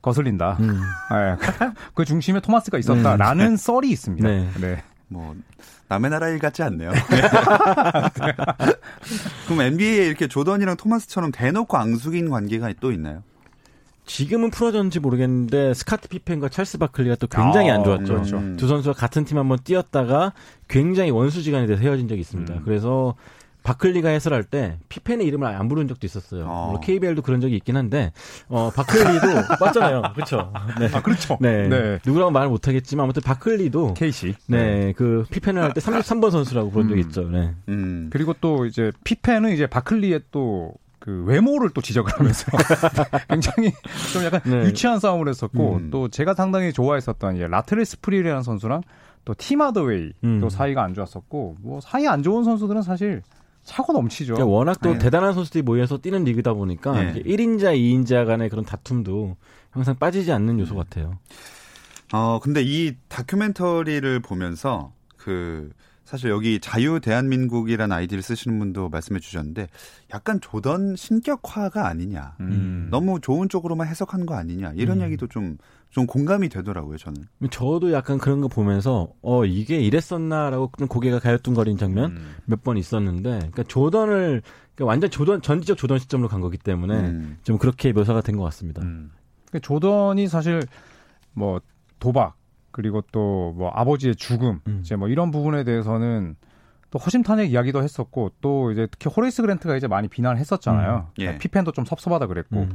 거슬린다. 0.00 0.56
음. 0.60 0.78
네. 1.10 1.68
그 1.94 2.04
중심에 2.04 2.38
토마스가 2.38 2.78
있었다라는 2.78 3.44
음. 3.44 3.56
썰이 3.56 3.90
있습니다. 3.90 4.28
네. 4.28 4.48
네. 4.60 4.84
뭐 5.08 5.34
남의 5.88 6.10
나라 6.10 6.28
일 6.28 6.38
같지 6.38 6.62
않네요. 6.62 6.90
그럼 9.46 9.60
NBA에 9.62 10.06
이렇게 10.06 10.28
조던이랑 10.28 10.76
토마스처럼 10.76 11.32
대놓고 11.32 11.76
앙숙인 11.76 12.28
관계가 12.30 12.72
또 12.80 12.92
있나요? 12.92 13.22
지금은 14.04 14.50
풀어졌는지 14.50 15.00
모르겠는데 15.00 15.74
스카티 15.74 16.08
피펜과 16.08 16.48
찰스 16.48 16.78
바클리가 16.78 17.16
또 17.16 17.26
굉장히 17.26 17.70
아, 17.70 17.74
안 17.74 17.84
좋았죠. 17.84 18.04
그렇죠. 18.04 18.56
두 18.56 18.66
선수가 18.66 18.94
같은 18.94 19.24
팀 19.24 19.36
한번 19.38 19.58
뛰었다가 19.62 20.32
굉장히 20.66 21.10
원수지간이 21.10 21.66
돼서 21.66 21.82
헤어진 21.82 22.08
적이 22.08 22.22
있습니다. 22.22 22.54
음. 22.54 22.62
그래서 22.64 23.14
바클리가 23.68 24.08
해설할 24.08 24.44
때 24.44 24.78
피펜의 24.88 25.26
이름을 25.26 25.46
안 25.46 25.68
부른 25.68 25.88
적도 25.88 26.06
있었어요. 26.06 26.44
어. 26.48 26.80
KBL도 26.82 27.20
그런 27.20 27.42
적이 27.42 27.56
있긴 27.56 27.76
한데 27.76 28.12
어 28.48 28.70
바클리도 28.70 29.26
맞잖아요. 29.60 30.02
그렇죠. 30.14 30.50
네. 30.80 30.88
아 30.94 31.02
그렇죠. 31.02 31.36
네. 31.38 31.68
네. 31.68 31.98
누구라고 32.06 32.30
말을 32.30 32.48
못 32.48 32.66
하겠지만 32.66 33.04
아무튼 33.04 33.20
바클리도 33.22 33.92
케이시. 33.94 34.34
네. 34.46 34.86
네. 34.86 34.92
그 34.96 35.26
피펜을 35.30 35.62
할 35.62 35.74
때 35.74 35.82
33번 35.82 36.30
선수라고 36.30 36.70
부른 36.70 36.88
적이 36.88 37.02
음. 37.02 37.06
있죠. 37.06 37.28
네. 37.28 37.54
음. 37.68 38.08
그리고 38.10 38.34
또 38.40 38.64
이제 38.64 38.90
피펜은 39.04 39.52
이제 39.52 39.66
바클리의 39.66 40.22
또그 40.30 41.24
외모를 41.26 41.68
또 41.74 41.82
지적을 41.82 42.10
하면서 42.18 42.46
굉장히 43.28 43.72
좀 44.14 44.24
약간 44.24 44.40
네. 44.44 44.64
유치한 44.64 44.98
싸움을 44.98 45.28
했었고 45.28 45.76
음. 45.76 45.90
또 45.90 46.08
제가 46.08 46.32
상당히 46.32 46.72
좋아했었던 46.72 47.36
이제 47.36 47.46
라트렐 47.46 47.84
스프리웰이라는 47.84 48.42
선수랑 48.42 48.80
또 49.26 49.34
팀 49.36 49.57
하더웨이 49.57 50.12
음. 50.24 50.40
또 50.40 50.48
사이가 50.48 50.82
안 50.82 50.94
좋았었고 50.94 51.56
뭐 51.60 51.80
사이 51.82 52.06
안 52.06 52.22
좋은 52.22 52.44
선수들은 52.44 52.80
사실 52.80 53.20
차고 53.68 53.92
넘치죠. 53.92 54.34
그러니까 54.34 54.50
워낙 54.50 54.80
또 54.82 54.92
네. 54.92 54.98
대단한 54.98 55.34
선수들이 55.34 55.62
모여서 55.62 55.98
뛰는 55.98 56.24
리그다 56.24 56.54
보니까 56.54 56.92
네. 56.92 57.22
1인자, 57.22 57.76
2인자 57.76 58.24
간의 58.26 58.48
그런 58.48 58.64
다툼도 58.64 59.36
항상 59.70 59.96
빠지지 59.96 60.32
않는 60.32 60.58
요소 60.58 60.74
같아요. 60.74 61.18
어, 62.12 62.40
근데 62.42 62.62
이 62.64 62.96
다큐멘터리를 63.08 64.20
보면서 64.20 64.92
그 65.18 65.70
사실 66.08 66.30
여기 66.30 66.58
자유 66.58 67.00
대한민국이라는 67.00 67.94
아이디를 67.94 68.22
쓰시는 68.22 68.58
분도 68.58 68.88
말씀해 68.88 69.20
주셨는데 69.20 69.68
약간 70.14 70.40
조던 70.40 70.96
신격화가 70.96 71.86
아니냐. 71.86 72.34
음. 72.40 72.88
너무 72.90 73.20
좋은 73.20 73.50
쪽으로만 73.50 73.86
해석한 73.88 74.24
거 74.24 74.34
아니냐. 74.34 74.72
이런 74.74 75.00
음. 75.00 75.04
얘기도 75.04 75.26
좀, 75.26 75.58
좀 75.90 76.06
공감이 76.06 76.48
되더라고요, 76.48 76.96
저는. 76.96 77.26
저도 77.50 77.92
약간 77.92 78.16
그런 78.16 78.40
거 78.40 78.48
보면서, 78.48 79.12
어, 79.20 79.44
이게 79.44 79.80
이랬었나라고 79.80 80.70
고개가 80.88 81.18
가요뚱거리는 81.18 81.76
장면 81.76 82.12
음. 82.12 82.36
몇번 82.46 82.78
있었는데, 82.78 83.28
그러니까 83.28 83.64
조던을, 83.64 84.40
그러니까 84.74 84.84
완전 84.86 85.10
조던, 85.10 85.42
전지적 85.42 85.76
조던 85.76 85.98
시점으로 85.98 86.30
간 86.30 86.40
거기 86.40 86.56
때문에 86.56 86.94
음. 87.00 87.36
좀 87.42 87.58
그렇게 87.58 87.92
묘사가 87.92 88.22
된 88.22 88.38
것 88.38 88.44
같습니다. 88.44 88.80
음. 88.80 89.10
그러니까 89.50 89.58
조던이 89.66 90.26
사실 90.26 90.62
뭐 91.34 91.60
도박, 91.98 92.37
그리고 92.78 93.00
또 93.10 93.52
뭐 93.56 93.70
아버지의 93.74 94.14
죽음 94.14 94.60
음. 94.68 94.78
이제 94.84 94.94
뭐 94.94 95.08
이런 95.08 95.32
부분에 95.32 95.64
대해서는 95.64 96.36
또 96.90 96.98
허심탄회 97.00 97.46
이야기도 97.46 97.82
했었고 97.82 98.30
또 98.40 98.70
이제 98.70 98.86
특히 98.88 99.10
호레이스 99.10 99.42
그랜트가 99.42 99.76
이제 99.76 99.88
많이 99.88 100.06
비난을 100.06 100.38
했었잖아요. 100.38 101.08
음. 101.08 101.12
예. 101.18 101.38
피펜도 101.38 101.72
좀 101.72 101.84
섭섭하다 101.84 102.28
그랬고 102.28 102.60
음. 102.60 102.70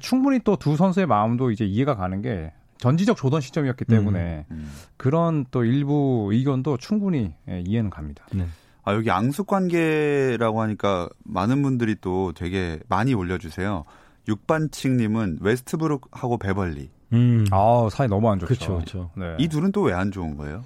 충분히 0.00 0.38
또 0.40 0.56
두 0.56 0.76
선수의 0.76 1.06
마음도 1.06 1.50
이제 1.50 1.66
이해가 1.66 1.96
가는 1.96 2.22
게 2.22 2.52
전지적 2.78 3.16
조던 3.18 3.42
시점이었기 3.42 3.84
때문에 3.84 4.46
음. 4.50 4.56
음. 4.56 4.72
그런 4.96 5.44
또 5.50 5.64
일부 5.64 6.30
의견도 6.32 6.78
충분히 6.78 7.34
예, 7.50 7.60
이해는 7.66 7.90
갑니다. 7.90 8.24
네. 8.32 8.46
아 8.84 8.94
여기 8.94 9.10
앙숙 9.10 9.46
관계라고 9.48 10.62
하니까 10.62 11.10
많은 11.24 11.62
분들이 11.62 11.94
또 12.00 12.32
되게 12.32 12.80
많이 12.88 13.12
올려주세요. 13.12 13.84
육반칙님은 14.28 15.38
웨스트브룩하고 15.42 16.38
베벌리. 16.38 16.90
음. 17.12 17.44
아 17.50 17.88
사이 17.90 18.08
너무 18.08 18.30
안 18.30 18.38
좋죠. 18.38 18.46
그렇죠, 18.54 18.74
그렇죠. 18.76 19.10
네. 19.16 19.36
이 19.38 19.48
둘은 19.48 19.72
또 19.72 19.82
왜 19.82 19.92
안 19.92 20.10
좋은 20.10 20.36
거예요? 20.36 20.64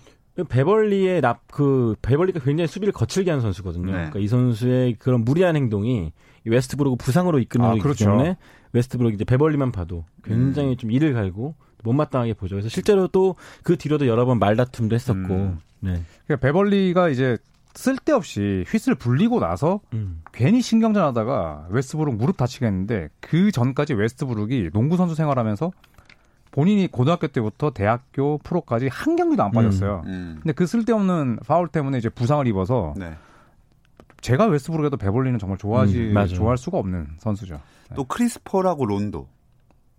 베벌리의 0.49 1.23
납그 1.23 1.97
베벌리가 2.03 2.41
굉장히 2.41 2.69
수비를 2.69 2.93
거칠게 2.93 3.31
하는 3.31 3.41
선수거든요. 3.41 3.87
네. 3.87 3.93
그러니까 3.93 4.19
이 4.19 4.29
선수의 4.29 4.95
그런 4.99 5.25
무리한 5.25 5.57
행동이 5.57 6.13
웨스트브룩을 6.45 6.99
부상으로 6.99 7.39
이끄는 7.39 7.65
아, 7.65 7.69
거기 7.71 7.81
그렇죠. 7.81 8.05
때문에 8.05 8.37
웨스트브룩 8.73 9.15
이제 9.15 9.25
베벌리만 9.25 9.73
봐도 9.73 10.05
굉장히 10.23 10.71
음. 10.73 10.77
좀 10.77 10.91
이를 10.91 11.15
갈고 11.15 11.55
못마땅하게 11.83 12.35
보죠. 12.35 12.55
그래서 12.57 12.69
실제로 12.69 13.09
또 13.09 13.37
그 13.63 13.77
뒤로도 13.77 14.07
여러 14.07 14.27
번 14.27 14.39
말다툼도 14.39 14.95
했었고. 14.95 15.35
음. 15.35 15.59
네. 15.81 16.01
그러니까 16.27 16.47
베벌리가 16.47 17.09
이제 17.09 17.39
쓸데없이 17.75 18.65
휘슬 18.69 18.95
불리고 18.95 19.39
나서 19.41 19.81
음. 19.93 20.23
괜히 20.33 20.61
신경전하다가 20.63 21.67
웨스트브룩 21.71 22.15
무릎 22.17 22.37
다치게 22.37 22.61
됐는데 22.61 23.09
그 23.21 23.51
전까지 23.53 23.95
웨스트브룩이 23.95 24.71
농구 24.73 24.97
선수 24.97 25.15
생활하면서 25.15 25.71
본인이 26.57 26.87
고등학교 26.87 27.27
때부터 27.27 27.71
대학교 27.71 28.39
프로까지 28.39 28.89
한 28.89 29.15
경기도 29.15 29.43
안 29.43 29.51
빠졌어요. 29.51 30.03
음. 30.07 30.39
근데 30.43 30.55
그 30.55 30.67
쓸데없는 30.67 31.41
파울 31.47 31.69
때문에 31.69 31.99
이제 31.99 32.09
부상을 32.09 32.47
입어서 32.47 32.95
네. 32.97 33.13
제가 34.23 34.47
웨스브룩에도 34.47 34.97
베벌리는 34.97 35.39
정말 35.39 35.59
좋아하지 35.59 36.15
음. 36.15 36.27
좋아할 36.29 36.57
수가 36.57 36.79
없는 36.79 37.09
선수죠. 37.19 37.61
또 37.95 38.05
크리스퍼라고 38.05 38.87
론도. 38.87 39.29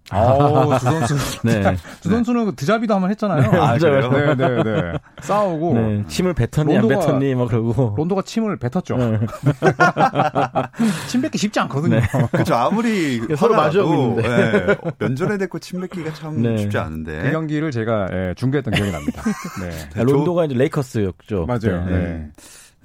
아우, 0.10 0.70
두 0.78 0.80
선수. 0.86 1.16
네. 1.44 1.62
두 2.02 2.10
선수는 2.10 2.46
그 2.46 2.56
드자비도 2.56 2.94
한번 2.94 3.10
했잖아요. 3.12 3.50
아, 3.62 3.78
그래요? 3.78 4.10
네, 4.10 4.36
네, 4.36 4.64
네. 4.64 4.94
싸우고 5.22 5.74
네. 5.74 6.04
침을 6.08 6.34
뱉었니 6.34 6.78
안 6.78 6.84
론도가- 6.84 7.06
뱉었니 7.08 7.36
뭐 7.36 7.48
그러고. 7.48 7.94
론도가 7.98 8.22
침을 8.22 8.58
뱉었죠. 8.58 8.96
네. 8.98 9.20
침 11.08 11.22
뱉기 11.22 11.38
쉽지 11.38 11.60
않거든요. 11.62 12.00
그렇죠. 12.32 12.56
아무리 12.56 13.22
서로 13.36 13.56
마주하고 13.56 13.94
있는데. 13.94 14.28
예, 14.30 14.78
면전에 15.00 15.38
대고 15.38 15.60
침 15.60 15.82
뱉기가 15.82 16.14
참 16.14 16.42
네. 16.42 16.58
쉽지 16.58 16.78
않은데. 16.78 17.24
그 17.24 17.32
경기를 17.32 17.72
제가 17.72 18.08
예, 18.12 18.34
중계했던 18.36 18.74
기억이 18.74 18.92
납니다. 18.92 19.22
네. 19.62 20.02
아, 20.02 20.04
론도가 20.04 20.46
이제 20.46 20.56
레이커스였죠. 20.56 21.46
맞아요. 21.46 21.86
네. 21.86 22.28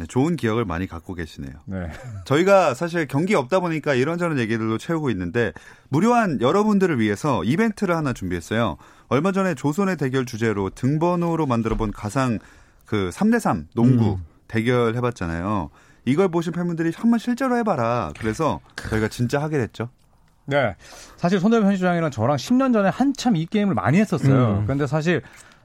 네. 0.02 0.06
네, 0.06 0.06
좋은 0.06 0.36
기억을 0.36 0.64
많이 0.64 0.86
갖고 0.86 1.14
계시네요. 1.14 1.52
네. 1.66 1.88
저희가 2.24 2.74
사실 2.74 3.06
경기 3.06 3.34
없다 3.34 3.60
보니까 3.60 3.94
이런저런 3.94 4.38
얘기들로 4.38 4.78
채우고 4.78 5.10
있는데 5.10 5.52
무료한 5.88 6.40
여러분들을 6.40 6.98
위해서 6.98 7.44
이벤트를 7.44 7.96
하나 7.96 8.12
준비했어요. 8.12 8.76
얼마 9.08 9.32
전에 9.32 9.54
조선의 9.54 9.96
대결 9.96 10.26
주제로 10.26 10.70
등번호로 10.70 11.46
만들어본 11.46 11.92
가상 11.92 12.38
그 12.84 13.10
3대3 13.12 13.66
농구 13.74 14.14
음. 14.14 14.24
대결 14.48 14.96
해봤잖아요. 14.96 15.70
이걸 16.04 16.28
보신 16.28 16.52
팬분들이 16.52 16.90
한번 16.94 17.18
실제로 17.18 17.56
해봐라. 17.56 18.12
그래서 18.18 18.60
저희가 18.88 19.08
진짜 19.08 19.40
하게 19.40 19.58
됐죠. 19.58 19.88
네. 20.46 20.74
사실 21.16 21.38
손대범 21.38 21.68
편집장이랑 21.68 22.10
저랑 22.10 22.36
10년 22.36 22.72
전에 22.72 22.88
한참 22.88 23.36
이 23.36 23.46
게임을 23.46 23.74
많이 23.74 23.98
했었어요. 23.98 24.58
음. 24.58 24.64
그런데 24.64 24.88
사실 24.88 25.22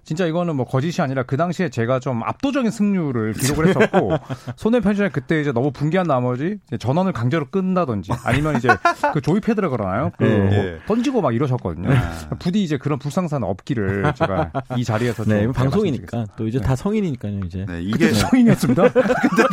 진짜 0.08 0.26
이거는 0.26 0.56
뭐 0.56 0.65
거짓이 0.65 1.04
아니라 1.04 1.24
그 1.24 1.36
당시에 1.36 1.67
제가 1.67 2.00
좀 2.00 2.24
압도적인 2.24 2.72
승률을 2.72 3.34
기록을 3.34 3.67
했었고 3.67 4.12
손대범 4.56 4.84
편집장이 4.84 5.10
그때 5.12 5.41
이제 5.41 5.52
너무 5.52 5.70
분개한 5.70 6.08
나머지 6.08 6.60
이제 6.65 6.78
전원을 6.78 7.12
강제로 7.12 7.46
끈다든지 7.50 8.13
아니면 8.24 8.56
이제 8.56 8.70
그 9.13 9.20
조이패드라 9.20 9.67
그러나요? 9.67 10.13
그 10.17 10.24
네. 10.24 10.50
네. 10.50 10.78
던지고 10.88 11.20
막 11.20 11.36
이러셨거든요. 11.36 11.89
부디 12.39 12.63
이제 12.63 12.78
그런 12.78 13.00
불상사는 13.00 13.46
없기를 13.46 14.13
제가 14.15 14.54
이 14.78 14.86
자리에서 14.86 15.26
네, 15.26 15.46
방송이니까 15.52 16.24
또 16.38 16.48
이제 16.48 16.60
네. 16.60 16.65
다 16.65 16.78
성인이니까요, 16.78 17.41
이제. 17.46 17.65
네, 17.67 17.82
이게 17.82 18.13
성인이었습니다. 18.13 18.84
그때 18.93 19.43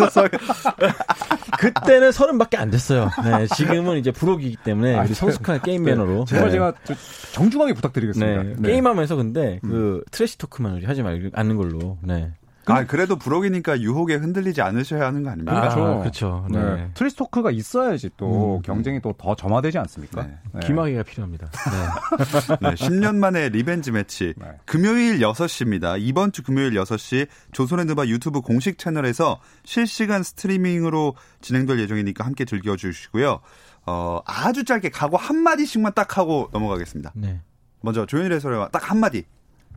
는 2.01 2.13
서른밖에 2.13 2.57
안 2.57 2.71
됐어요. 2.71 3.11
네, 3.23 3.47
지금은 3.55 3.99
이제 3.99 4.11
불혹이기 4.11 4.57
때문에 4.65 4.99
우리 4.99 5.15
성숙한 5.15 5.61
게임 5.63 5.85
매너로. 5.85 6.25
정말 6.27 6.49
네. 6.49 6.53
제가 6.53 6.73
좀 6.85 6.97
정중하게 7.33 7.75
부탁드리겠습니다. 7.75 8.43
네, 8.43 8.55
네. 8.59 8.69
게임하면서 8.69 9.17
근데 9.17 9.61
그 9.63 10.03
trash 10.11 10.39
talk만 10.39 10.85
하지 10.85 11.03
말고 11.03 11.31
않는 11.33 11.57
걸로. 11.57 11.99
네. 12.03 12.33
아 12.67 12.85
그래도 12.87 13.17
불혹이니까 13.17 13.81
유혹에 13.81 14.15
흔들리지 14.15 14.63
않으셔야 14.63 15.07
하는 15.07 15.23
거 15.23 15.31
아닙니까? 15.31 15.61
그렇죠. 15.61 15.99
그렇죠. 16.01 16.47
네. 16.51 16.59
네. 16.63 16.91
trash 16.95 17.20
talk가 17.20 17.51
있어야지 17.51 18.11
또 18.17 18.57
음. 18.57 18.63
경쟁이 18.63 19.01
또 19.01 19.13
더 19.17 19.35
점화되지 19.35 19.79
않습니까? 19.79 20.23
네. 20.23 20.39
네. 20.53 20.61
귀마개가 20.67 21.03
필요합니다. 21.03 21.49
네. 21.51 22.57
네, 22.71 22.75
10년 22.75 23.17
만에 23.17 23.49
revenge 23.49 23.91
match. 23.93 24.35
네. 24.37 24.47
금요일 24.65 25.19
6시입니다. 25.21 25.97
이번 26.01 26.33
주 26.33 26.43
금요일 26.43 26.73
6시 26.75 27.29
조선의 27.53 27.85
누바 27.87 28.07
유튜브 28.07 28.41
공식 28.41 28.79
채널에서 28.79 29.41
실시간 29.65 30.23
스트리밍으로 30.23 31.15
진행될 31.41 31.79
예정이니까 31.81 32.25
함께 32.25 32.45
즐겨주시고요. 32.45 33.41
어, 33.87 34.21
아주 34.27 34.65
짧게 34.65 34.89
각오 34.91 35.17
한 35.17 35.37
마디씩만 35.39 35.93
딱 35.95 36.17
하고 36.19 36.49
넘어가겠습니다. 36.53 37.13
네. 37.15 37.41
먼저 37.83 38.07
조현일 38.07 38.33
해설위원 38.33 38.71
딱 38.71 38.91
한 38.91 38.99
마디. 38.99 39.25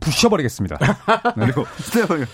부셔버리겠습니다. 0.00 0.78
그리고 1.34 1.64
스테반 1.80 2.24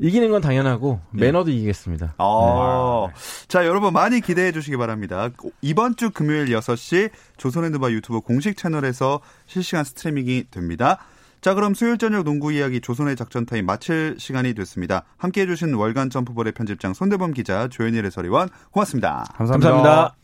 이기는 0.00 0.30
건 0.30 0.40
당연하고 0.40 1.00
매너도 1.10 1.50
이기겠습니다. 1.50 2.14
어. 2.18 3.08
자, 3.48 3.66
여러분 3.66 3.92
많이 3.92 4.20
기대해 4.20 4.52
주시기 4.52 4.76
바랍니다. 4.76 5.30
이번 5.60 5.96
주 5.96 6.10
금요일 6.10 6.46
6시 6.46 7.10
조선의 7.36 7.70
누바 7.70 7.90
유튜브 7.90 8.20
공식 8.20 8.56
채널에서 8.56 9.20
실시간 9.46 9.84
스트리밍이 9.84 10.44
됩니다. 10.50 10.98
자, 11.40 11.54
그럼 11.54 11.74
수요일 11.74 11.98
저녁 11.98 12.24
농구 12.24 12.52
이야기 12.52 12.80
조선의 12.80 13.16
작전 13.16 13.46
타임 13.46 13.66
마칠 13.66 14.16
시간이 14.18 14.54
됐습니다. 14.54 15.04
함께 15.16 15.42
해 15.42 15.46
주신 15.46 15.74
월간 15.74 16.10
점프볼의 16.10 16.52
편집장 16.52 16.94
손대범 16.94 17.32
기자, 17.32 17.68
조현일 17.68 18.04
해설위원 18.06 18.48
고맙습니다. 18.70 19.24
감사합니다. 19.34 19.70
감사합니다. 19.72 20.14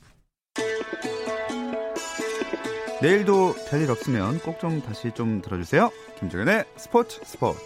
내일도 3.02 3.54
별일 3.68 3.90
없으면 3.90 4.38
꼭 4.38 4.58
좀 4.60 4.80
다시 4.80 5.10
좀 5.12 5.42
들어주세요. 5.42 5.90
김정현의 6.18 6.64
스포츠 6.76 7.20
스포츠. 7.24 7.60